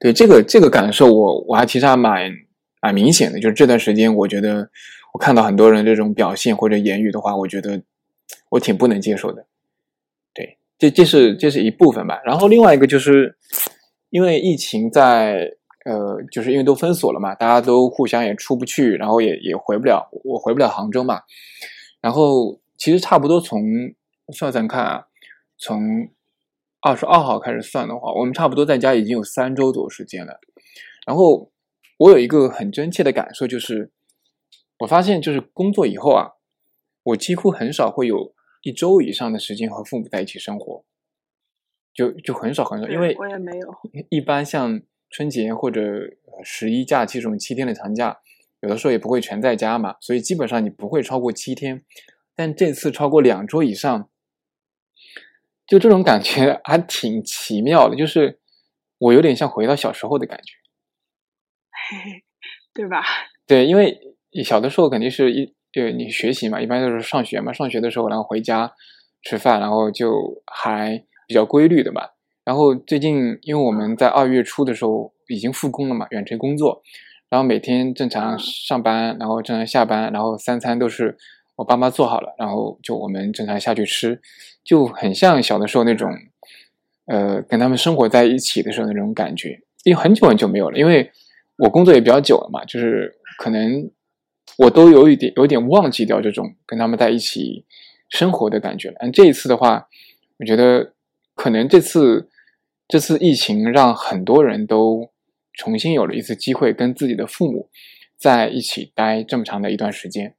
[0.00, 2.32] 对这个这个感受，我我还其实还蛮
[2.80, 4.68] 蛮明显的，就是这段时间，我觉得
[5.12, 7.80] 我看到很多人这种表现或者言语的话，我觉得
[8.48, 9.46] 我挺不能接受的。
[10.34, 12.20] 对，这这是这是一部分吧。
[12.24, 13.36] 然后另外一个就是
[14.10, 21.22] 因为疫情在呃，就是因为都封锁了嘛，大家都互相也出不去，然后也也回不了，我回不了杭州嘛。
[22.00, 23.62] 然后其实差不多从
[24.32, 25.06] 算算看啊，
[25.56, 26.08] 从
[26.80, 30.40] 二十二号开始算的话，我们差不多在家已经有三周多时间了。
[31.06, 31.50] 然后
[31.98, 33.90] 我有一个很真切的感受，就是
[34.80, 36.32] 我发现，就是工作以后啊，
[37.04, 40.84] 我几乎很少会有一周以上的时间和父母在一起生活，
[41.96, 43.74] 就就很少很少，因为我也没有。
[44.10, 44.80] 一般像
[45.10, 45.80] 春节或者
[46.44, 48.18] 十一假期这种七天的长假，
[48.60, 51.82] 有的时候也不会全在家嘛，所以基本上你不会超过七天。
[52.34, 54.10] 但这次超过两周以上，
[55.66, 58.40] 就这种感觉还挺奇妙的，就是
[58.98, 60.52] 我有点像回到小时候的感觉。
[62.74, 63.02] 对吧？
[63.46, 63.98] 对，因为
[64.44, 68.74] 小的时候肯定是一呃，你学习嘛，一般都是上学嘛，上学的时候然后回家
[69.22, 72.14] 吃饭，然后就还比较规律的吧。
[72.44, 76.82] 然后最近，因为我们在二月初的时候已经复工了嘛，远程工作，
[77.28, 81.16] 然后每天正常上班，然后正常下班，然后三餐都是
[81.56, 84.20] 我爸妈做好了，然后就我们正常下去吃，
[84.64, 86.10] 就很像小的时候那种，
[87.06, 91.10] 呃，跟他们生活在一起的时候那种感觉，因为很久很久没有了，因为。
[91.58, 93.90] 我工作也比较久了嘛，就是可能
[94.58, 97.64] 我都有一点有点忘记掉这种跟他们在一起
[98.10, 98.96] 生活的感觉了。
[99.00, 99.88] 嗯，这一次的话，
[100.38, 100.92] 我觉得
[101.36, 102.28] 可能这次
[102.88, 105.12] 这次疫情让很多人都
[105.52, 107.68] 重新有了一次机会跟自己的父母
[108.16, 110.34] 在一起待这么长的一段时间。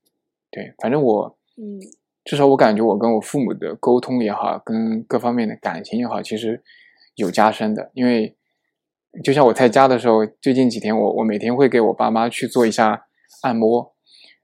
[0.52, 1.80] 对，反正我嗯，
[2.26, 6.62] 至少我感觉我跟我父母的沟通也好，跟各方面的感情也好，其实
[7.16, 8.34] 有加深的，因为。
[9.24, 13.08] 就像我在家的时候，最近几天我我每天会给我爸妈去做一下
[13.42, 13.96] 按摩，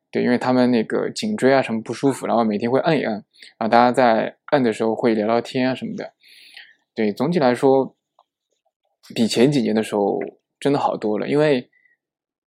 [0.09, 6.13] 对，因为他们那个颈椎啊什么不舒服，然后每天会按一按，然后大家在按的时候会聊聊天啊什么的，
[6.95, 7.95] 对，总体来说
[9.13, 10.19] 比前几年的时候
[10.59, 11.27] 真的好多了。
[11.27, 11.69] 因为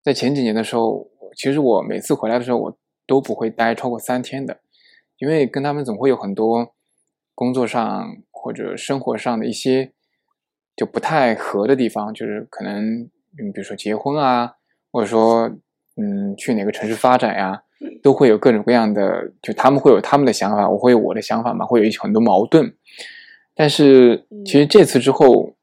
[0.03, 4.61] 在前几年的时候，其实我每次回来的时候我都不会待超过三天的，
[5.19, 6.75] 因为跟他们总会有很多
[7.35, 9.93] 工作上或者生活上的一些。
[10.77, 13.01] 就不太合的地方，就是可能，
[13.39, 14.57] 嗯，比如说结婚啊，
[14.93, 15.49] 或者说，
[15.97, 17.63] 嗯，去哪个城市发展呀，
[18.03, 22.77] 都会有各种各样的，就他们会有他们的想法，我会有我的想法嘛，会有一些很多矛盾。
[23.57, 25.55] 但是其实这次之后，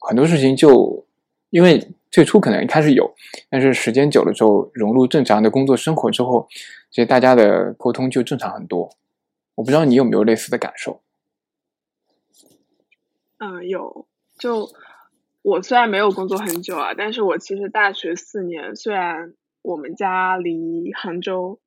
[0.00, 1.06] 很多事情就
[1.50, 3.14] 因为最初可能一开始有，
[3.48, 6.48] 但是时间久了之后，融入正常的工作生活之后，
[6.90, 8.90] 其实大家的沟通就正常很多。
[9.54, 11.00] 我不知道你有没有类似的感受？
[13.38, 14.06] 嗯，有。
[14.38, 14.68] 就
[15.40, 21.58] 我虽然没有工作很久啊，但是我其实大学四年，虽然我们家离杭州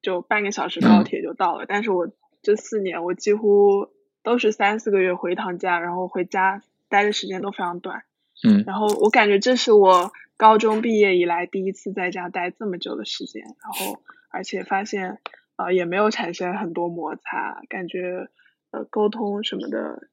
[0.00, 2.08] 就半个小时高铁就到了，但是我
[2.40, 3.88] 这四年我几乎
[4.24, 8.02] 都是三四个月回一趟家，然后回家待的时间都非常短。
[8.42, 15.18] 嗯，然后我感觉这是我高中毕业以来第一次在家待这么久的时间，然后而且发现
[15.54, 18.28] 呃也没有产生很多摩擦，感觉
[18.72, 20.08] 呃沟通什么的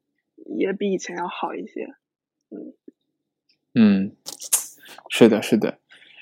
[0.45, 1.87] 也比以前要好一些。
[3.73, 4.11] 嗯，
[5.09, 5.79] 是的，是的。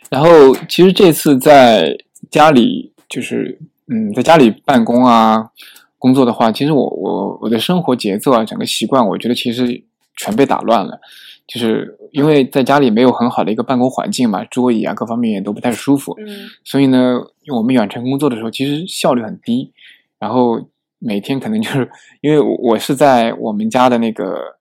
[0.10, 1.98] 然后其实这次在
[2.32, 5.52] 家里，就是嗯，在家里办公啊，
[6.00, 9.84] 工作的话，其实我我我的生活节奏啊，整个习惯，我觉得其实
[10.18, 11.00] 全被打乱了。
[11.46, 16.16] 就是因为在家里没有很好的一个办公环境嘛，桌椅啊各方面也都不太舒服。
[16.18, 16.48] 嗯。
[16.64, 17.20] 所以呢，
[17.56, 19.72] 我们远程工作的时候，其实效率很低。
[20.18, 21.88] 然后每天可能就是
[22.22, 24.58] 因为我是在我们家的那个。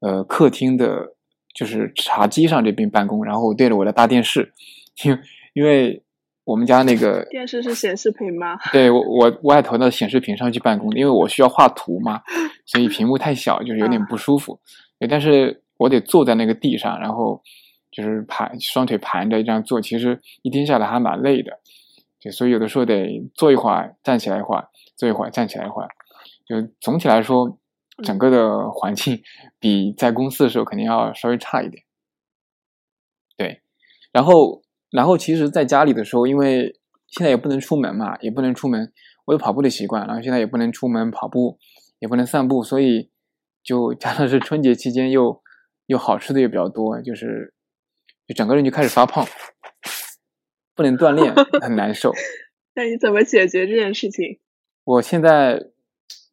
[0.00, 1.14] 呃，客厅的，
[1.54, 4.52] 就是茶几上这边办公，然后对着我的大电视，
[5.02, 5.18] 因为
[5.54, 6.02] 因为
[6.44, 8.56] 我们家那个 电视是显示屏吗？
[8.72, 12.22] 对我我外头的显示屏上去办公，因为我需要画图嘛，
[12.66, 14.60] 所以屏幕太小，就是有点不舒服。
[14.98, 17.42] 对，但是我得坐在那个地上，然后
[17.90, 21.58] 就是盘双腿盘着这样坐，其实一天下来还蛮累的。
[22.20, 25.88] 对，所以有的时候得坐一会儿，站起来一会儿，坐一会儿，站起来一会儿。
[26.46, 27.58] 就总体来说。
[28.02, 29.22] 整个的环境
[29.60, 31.84] 比在公司的时候肯定要稍微差一点，
[33.36, 33.60] 对。
[34.10, 34.63] 然后，
[34.94, 36.78] 然后其实在家里的时候，因为
[37.08, 38.92] 现在也不能出门嘛，也不能出门，
[39.26, 41.58] 我有跑步的习惯，然后现在也不能出门跑步，
[41.98, 43.10] 也不能散步，所以
[43.62, 45.42] 就加上是春节期间又
[45.86, 47.52] 又好吃的也比较多，就是
[48.26, 49.26] 就整个人就开始发胖，
[50.74, 52.12] 不能锻炼，很难受。
[52.76, 54.38] 那你怎么解决这件事情？
[54.84, 55.70] 我现在。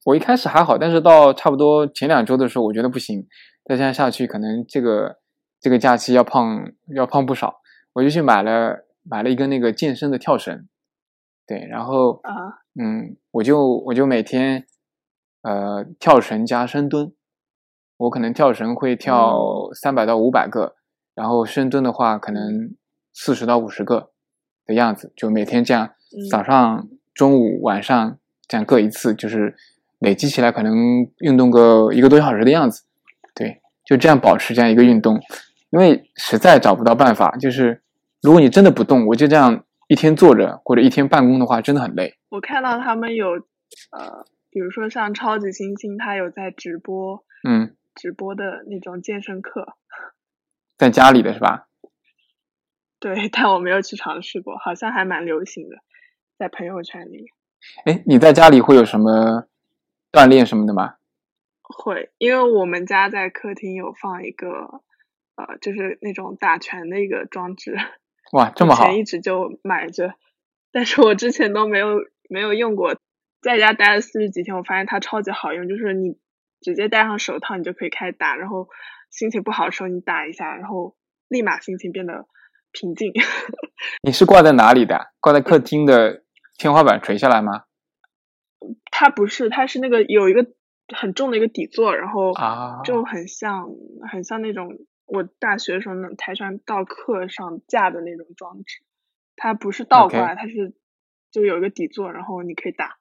[0.03, 3.24] 我一开始还好，但是到差不多前两周的时候，我觉得不行，
[3.66, 5.20] 再这样下去，可能这个
[5.59, 7.61] 这个假期要胖要胖不少。
[7.94, 10.68] 我就去买了买了一根那个健身的跳绳，
[11.46, 14.66] 对，然后啊，嗯，我就我就每天
[15.42, 17.12] 呃跳绳加深蹲，
[17.98, 20.76] 我可能跳绳会跳三百到五百个，
[21.14, 22.76] 然后深蹲的话可能
[23.14, 24.12] 四十到五十个
[24.66, 26.30] 的样子，就每天这样，嗯。
[26.30, 28.18] 早上、中午、晚上
[28.48, 29.56] 这样各一次，就是
[30.00, 30.74] 累积起来可能
[31.20, 32.84] 运动个一个多小时的样子，
[33.36, 35.20] 对，就这样保持这样一个运动，
[35.72, 37.82] 因为实在找不到办法，就是
[38.22, 42.18] 如果你真的不动，我就这样一天坐着或者一天办公的话，真的很累。
[42.30, 43.32] 我看到他们有
[43.92, 49.76] 呃，比如说像超级星星，他有在直播嗯，直播的那种健身课，
[50.78, 51.68] 在家里的是吧？
[53.00, 55.78] 对，但我没有去尝试过，好像还蛮流行的，
[56.38, 57.26] 在朋友圈里面
[57.86, 59.46] 哎，你在家里会有什么
[60.12, 60.96] 锻炼什么的吗？
[61.64, 64.82] 会，因为我们家在客厅有放一个
[65.36, 67.76] 呃，就是那种打拳的一个装置，
[68.34, 70.14] 哇， 这么好以前一直就买着，
[70.72, 72.96] 但是我之前都没有没有用过，
[73.42, 76.18] 在家待了四十几天，我发现它超级好用，就是你
[76.62, 78.68] 直接戴上手套，你就可以开始打，然后
[79.10, 80.96] 心情不好的时候你打一下，然后
[81.28, 82.28] 立马心情变得
[82.72, 83.14] 平静。
[84.04, 85.12] 你是挂在哪里的？
[85.20, 86.24] 挂在客厅的
[86.58, 87.64] 天花板垂下来吗？
[88.92, 90.46] 它不是，它是那个有一个
[90.96, 93.68] 很重的一个底座，然后啊就很像
[94.12, 94.70] 很像那种
[95.14, 98.80] 我大学的时候那种跆拳道课上架的那种装置，
[99.36, 100.74] 它不是倒挂它是
[101.32, 102.97] 就有一个底座，然后你可以打。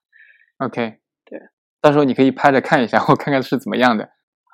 [0.59, 1.41] OK，对，
[1.81, 4.11] 到时候你可以拍着看一下，我看看是怎么样的。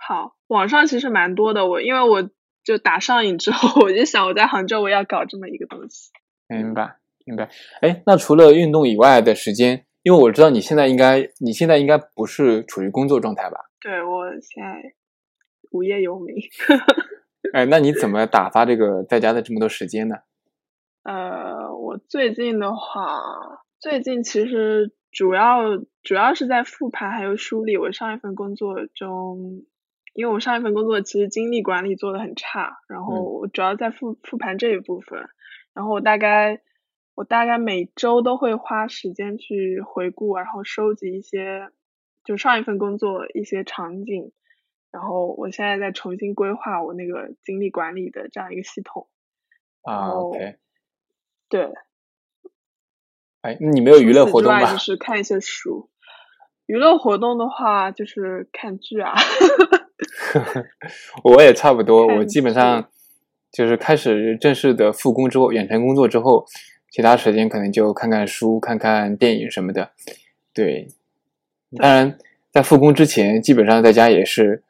[0.07, 2.29] 好，网上其实蛮多的，我因为我
[2.63, 6.11] 就打上瘾之后，我就想我在杭州我要搞这么一个东西。
[6.49, 7.49] 明白，明白。
[7.81, 13.71] 哎，那除了运动以外的时间，因为我知道你现在应该，你现在应该不是处于工作状态吧？
[13.81, 14.95] 对我现在
[15.71, 16.37] 无业游民，
[17.57, 20.17] 哎，那你怎么打发这个在家的这么多时间呢？
[21.05, 23.19] 呃，我最近的话，
[23.81, 25.63] 最近其实主要
[26.03, 29.65] 主要是在复盘还有梳理我上一份工作中，
[30.13, 35.19] 因为我上一份工作其实精力管理做的很差，然后我主要在复复盘这一部分，
[35.73, 36.61] 然后我大概
[37.15, 41.71] 我大概每周都会花时间去回顾，然后收集一些
[42.23, 44.33] 就上一份工作一些场景，
[44.97, 49.07] 然后我现在在重新规划我那个精力管理的这样一个系统。
[49.83, 50.57] 啊哦，OK，
[51.51, 51.71] 对，
[53.43, 54.79] 哎，那你没有娱乐活动吧除此之外就？
[54.79, 55.91] 是看一些书。
[56.65, 59.13] 娱乐活动的话，就是看剧啊。
[61.23, 62.89] 我也差不多，我基本上
[63.53, 66.47] 就是开始正式的复工之后，远程工作之后，
[66.91, 69.91] 其他时间可能就看看书、看看电影什么的。
[70.55, 70.89] 对，
[71.77, 72.19] 当然
[72.51, 74.65] 在复工之前，基本上在家也是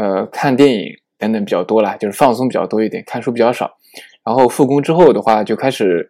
[0.00, 3.76] 呃看电影等等比较多啦，就是放松比较多一点，看书比较少。
[4.24, 6.08] 然后复工之后的话，就开始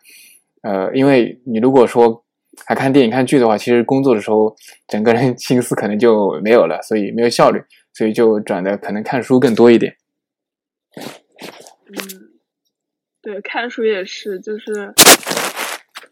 [0.62, 2.24] 呃，因为你如果说
[2.66, 4.54] 还看电影、看剧的话，其实工作的时候
[4.86, 7.60] 整个人 心思可能就没有了，所以没有效率，
[7.92, 9.96] 所以就转的可能看书更多一点。
[11.86, 11.94] 嗯，
[13.22, 14.94] 对，看书也是，就是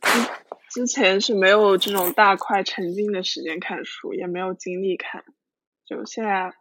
[0.03, 5.23] 之之前是没有这种大块沉浸的时间看书，也没有精力看。
[5.87, 6.53] 就现在，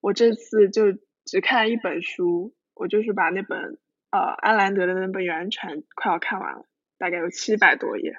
[0.00, 3.78] 我这次就只看一本书，我就是把那本
[4.10, 6.66] 呃安兰德的那本《源泉》快要看完了，
[6.98, 8.18] 大概有七百多页。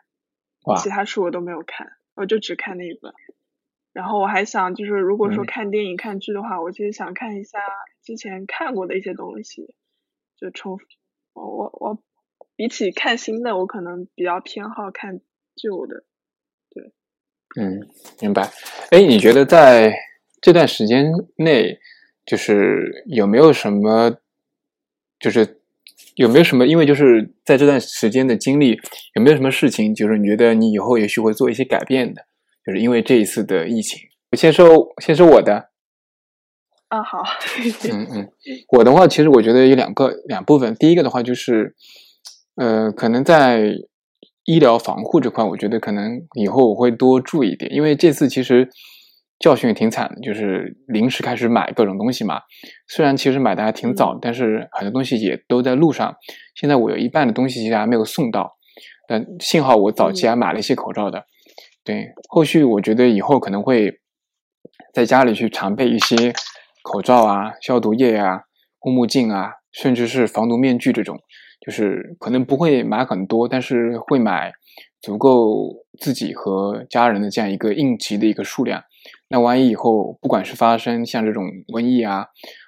[0.77, 3.13] 其他书我都没有看，我就只看那一本。
[3.93, 7.59] 然后我还想，就是如果说嗯看电影、看剧的话，我其实想看一下
[8.03, 9.73] 之前看过的一些东西，
[10.37, 10.79] 就重。
[11.33, 12.03] 我我我
[12.55, 15.21] 比起看新的，我可能比较偏好看
[15.55, 16.03] 旧的。
[16.69, 16.93] 对
[17.59, 17.89] 嗯，
[18.21, 18.43] 明白。
[18.91, 19.91] 哎，你觉得在
[20.41, 21.79] 这段时间内，
[22.25, 24.17] 就是有没有什么，
[25.19, 25.59] 就是
[26.15, 28.79] 有没有什么，因为就是在这段时间的经历，
[29.15, 32.25] 有没有什么事情，就是你觉得你以后也许会做一些改变的，
[32.65, 33.99] 就是因为这一次的疫情。
[34.31, 35.69] 我先说，先说我的，
[36.89, 37.23] 啊，好，
[37.91, 38.31] 嗯嗯，
[38.69, 40.75] 我的话，其实我觉得有两个两部分。
[40.75, 41.75] 第一个的话就是，
[42.55, 43.73] 呃，可能在
[44.45, 48.69] 医疗防护这块，我觉得可能以后我会多注意一点，因为这次其实
[49.39, 52.41] 教训也挺惨的，就是临时开始买各种东西嘛。
[52.87, 56.13] 虽然其实买的还挺早，但是很多东西也都在路上。
[56.55, 58.57] 现在我有一半的东西其实还没有送到，
[59.07, 61.25] 但幸好我早期还买了一些口罩的。
[61.85, 64.01] 对，后续我觉得以后可能会
[64.93, 66.33] 在家里去常备一些
[66.83, 68.41] 口罩啊、消毒液啊、
[68.77, 71.17] 护目镜啊，甚至是防毒面具这种，
[71.65, 74.51] 就是可能不会买很多，但是会买
[75.01, 78.83] 足够自己和家人的这样一个应急的一个数量。
[79.29, 82.27] 那万一以后不管是发生像这种瘟疫啊，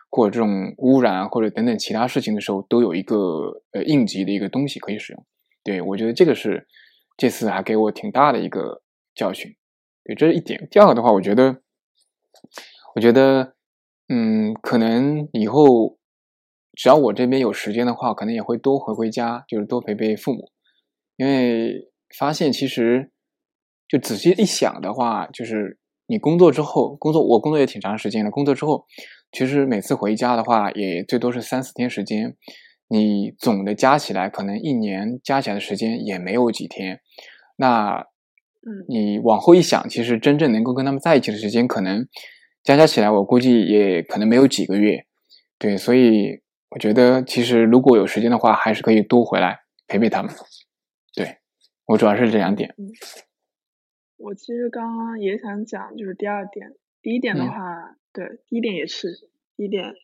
[0.10, 5.26] 或者这种污染啊，或者等等其他事情的时候，都有一个呃应急的一个东西可以使用。
[5.64, 6.68] 对我觉得这个是
[7.18, 8.82] 这次还给我挺大的一个
[9.14, 9.56] 教训。
[10.04, 10.68] 对，这是一点。
[10.72, 11.62] 第二个的话，我觉得，
[12.96, 13.56] 我觉得，
[14.08, 16.00] 嗯，可能以后
[16.74, 20.52] 只要我这边有时间的话，可能也会多回回家，就是多陪陪父母，
[21.18, 23.12] 因为发现其实
[23.88, 25.78] 就仔细一想的话，就是
[26.12, 28.86] 你工作之后，工作我工作也挺长时间的，工作之后，
[29.32, 32.36] 其实每次回家的话，也最多是三四天时间，
[32.90, 37.00] 你总的加起来，可能一年加起来的时间也没有几天，
[37.56, 38.06] 那。
[38.64, 42.06] 嗯，你往后一想，其实真正能够跟他们在一起的时间，可能
[42.64, 45.04] 加加起来，我估计也可能没有几个月。
[45.58, 50.32] 对，所以我觉得，其实如果有时间的话，还是可以多回来陪陪他们。
[51.16, 51.38] 对
[51.88, 52.72] 我主要是这两点。
[52.78, 52.86] 嗯，
[54.22, 59.96] 我其实刚刚也想讲，就是第二点，第一点的话，对，第一点也是，第一点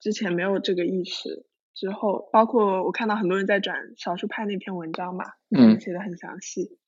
[0.00, 6.78] 之前没有这个意识，之后包括我看到很多人在转少数派那篇文章嘛，嗯，写的很详细，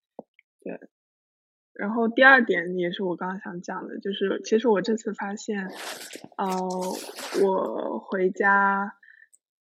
[0.60, 0.80] 对。
[1.74, 5.68] 然后第二点也是我刚刚想讲的，就是其实我这次发现，
[6.36, 6.48] 呃，
[7.44, 8.94] 我回家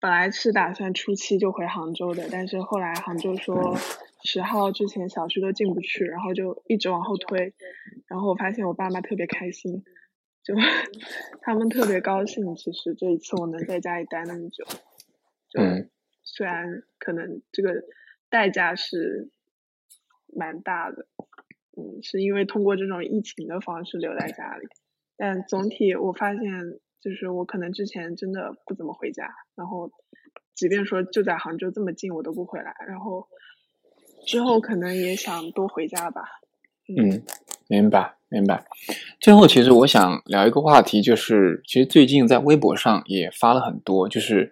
[0.07, 3.77] 本来是打算初七就回杭州的，但是后来杭州说
[4.23, 7.53] 十号之前小区都进不去，然后就一直往后推。
[8.07, 9.83] 然后我发现我爸妈特别开心，
[10.45, 10.55] 就
[11.43, 12.55] 他们特别高兴。
[12.55, 14.65] 其实这一次我能在家里待那么久，
[15.51, 15.61] 就
[16.23, 17.83] 虽然可能这个
[18.31, 19.33] 代价是
[20.33, 21.09] 蛮大的。
[21.77, 24.69] 嗯，是因为通过这种疫情的方式留在家里，
[25.17, 26.43] 但总体我发现，
[27.07, 29.89] 就是我可能之前真的不怎么回家，然后
[30.57, 33.29] 即便说就在杭州这么近，我都不回来，然后
[34.27, 36.23] 之后可能也想多回家吧。
[36.89, 37.23] 嗯，
[37.69, 38.65] 明白明白。
[39.21, 44.51] 最后，其实我想聊一个话题，就是其实最近在微博上也发了很多，就是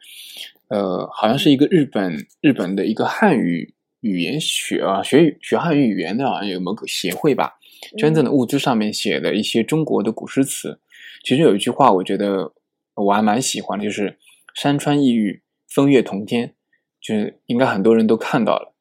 [0.68, 3.74] 呃，好像是一个日本日本的一个汉语。
[4.00, 7.54] 语言学啊，学学汉语语言的好像有某个协会吧，
[7.96, 10.78] 捐赠的物资上面写的一些中国的古诗词，
[11.22, 12.52] 其实有一句话，我觉得
[12.94, 14.18] 我还蛮喜欢的，就是
[14.54, 16.54] “山川异域，风月同天”，
[17.00, 18.74] 就是应该很多人都看到了。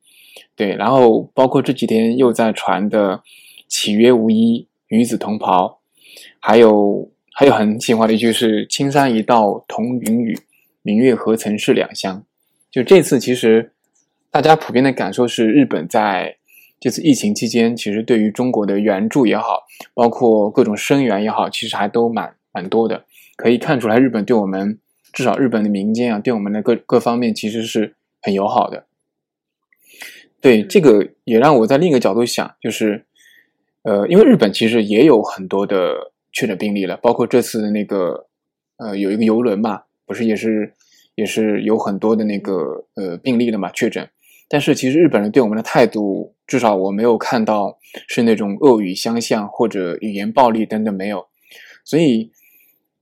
[0.56, 3.24] 对，然后包括这几天又在传的
[3.68, 5.82] “岂曰无衣，与子同袍”，
[6.40, 10.38] 还有还有很喜欢的一句是“青山一道同云雨，
[10.82, 12.26] 明月何曾是两乡”。
[12.72, 13.72] 就这次其实。
[14.32, 16.38] 大家普遍的感受是，日本在
[16.84, 19.64] 这次疫情期间，其实对于中国的援助也好，
[19.94, 23.06] 包括各种声援也好，其实还都蛮蛮多的。
[23.38, 24.78] 可以看出来，日本对我们，
[25.14, 28.86] 至少日本的民间啊，对我们的各各方面其实是很友好的。
[30.42, 33.06] 对这个也让我在另一个角度想，就是，
[33.84, 38.28] 呃，因为日本其实也有很多的确诊病例了，包括这次的那个，
[38.76, 40.74] 呃，有一个游轮嘛，不是也是
[41.16, 44.10] 也是有很多的那个呃病例的嘛，确诊。
[44.50, 51.26] 但是其实日本人对我们的态度，至少我没有看到是那种恶语相向或者语言暴力等等没有，
[51.84, 52.32] 所以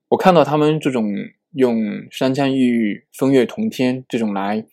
[0.07, 1.11] 我看到他们这种
[1.51, 1.75] 用
[2.09, 4.65] 山川异域、风月同天这种来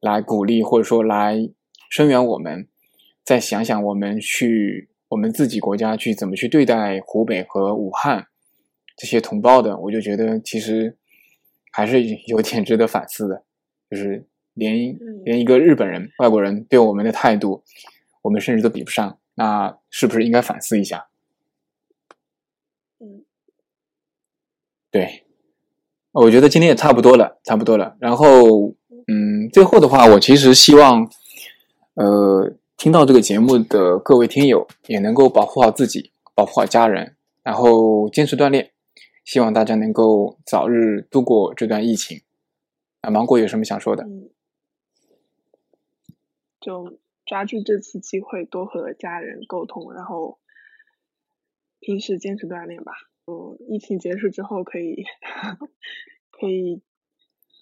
[0.00, 1.48] 来鼓励或者说来
[1.88, 2.68] 声援我们，
[3.24, 8.26] 再想想我们去我们自己国家去怎么去对待湖北和武汉
[8.98, 10.98] 这些同胞的，我就觉得其实
[11.72, 13.44] 还是有 点值得反思的，
[13.90, 14.26] 就是。
[14.56, 17.64] 连连一个日本人、外国人对我们的态度，
[18.24, 21.08] 我们甚至都比不上，那是不是应该反思一下？
[22.98, 23.22] 嗯，
[24.90, 25.26] 对，
[26.12, 27.96] 我觉得今天也差不多了，差不多了。
[28.00, 28.74] 然后，
[29.08, 31.06] 嗯，最后的话，我其实希望，
[31.94, 38.70] 呃，听到这个节目的各位听友也能够保护好自己，保护好家人，然后坚持锻炼。
[39.22, 42.22] 希望大家能够早日度过这段疫情。
[43.02, 44.06] 啊，芒果有什么想说的？
[46.60, 50.38] 就抓住这次机会，多和家人沟通，然后
[51.80, 52.92] 平时坚持锻炼吧。
[53.26, 55.04] 嗯，疫情结束之后，可以
[56.30, 56.82] 可以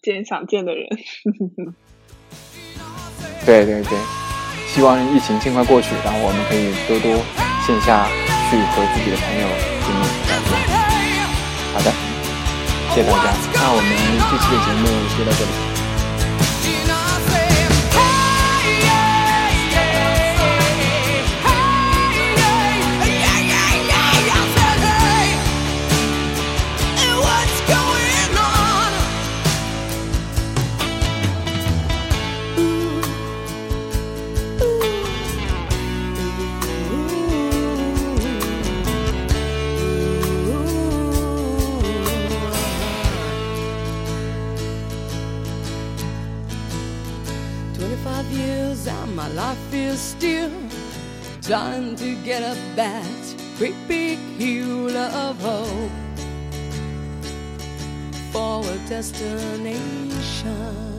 [0.03, 0.89] 见想见的人。
[3.47, 3.99] 对对对，
[4.67, 7.23] 希望疫情尽快过去，然后我们可以多多
[7.67, 8.07] 线下
[8.51, 9.47] 去和自己的朋友
[9.83, 10.03] 见面。
[11.73, 11.91] 好的，
[12.95, 13.89] 谢谢大家，那我们
[14.29, 14.85] 这期的节目
[15.17, 15.72] 就到这里。
[49.93, 50.51] Is still
[51.43, 55.91] trying to get up that great big hill of hope
[58.33, 60.92] for a destination.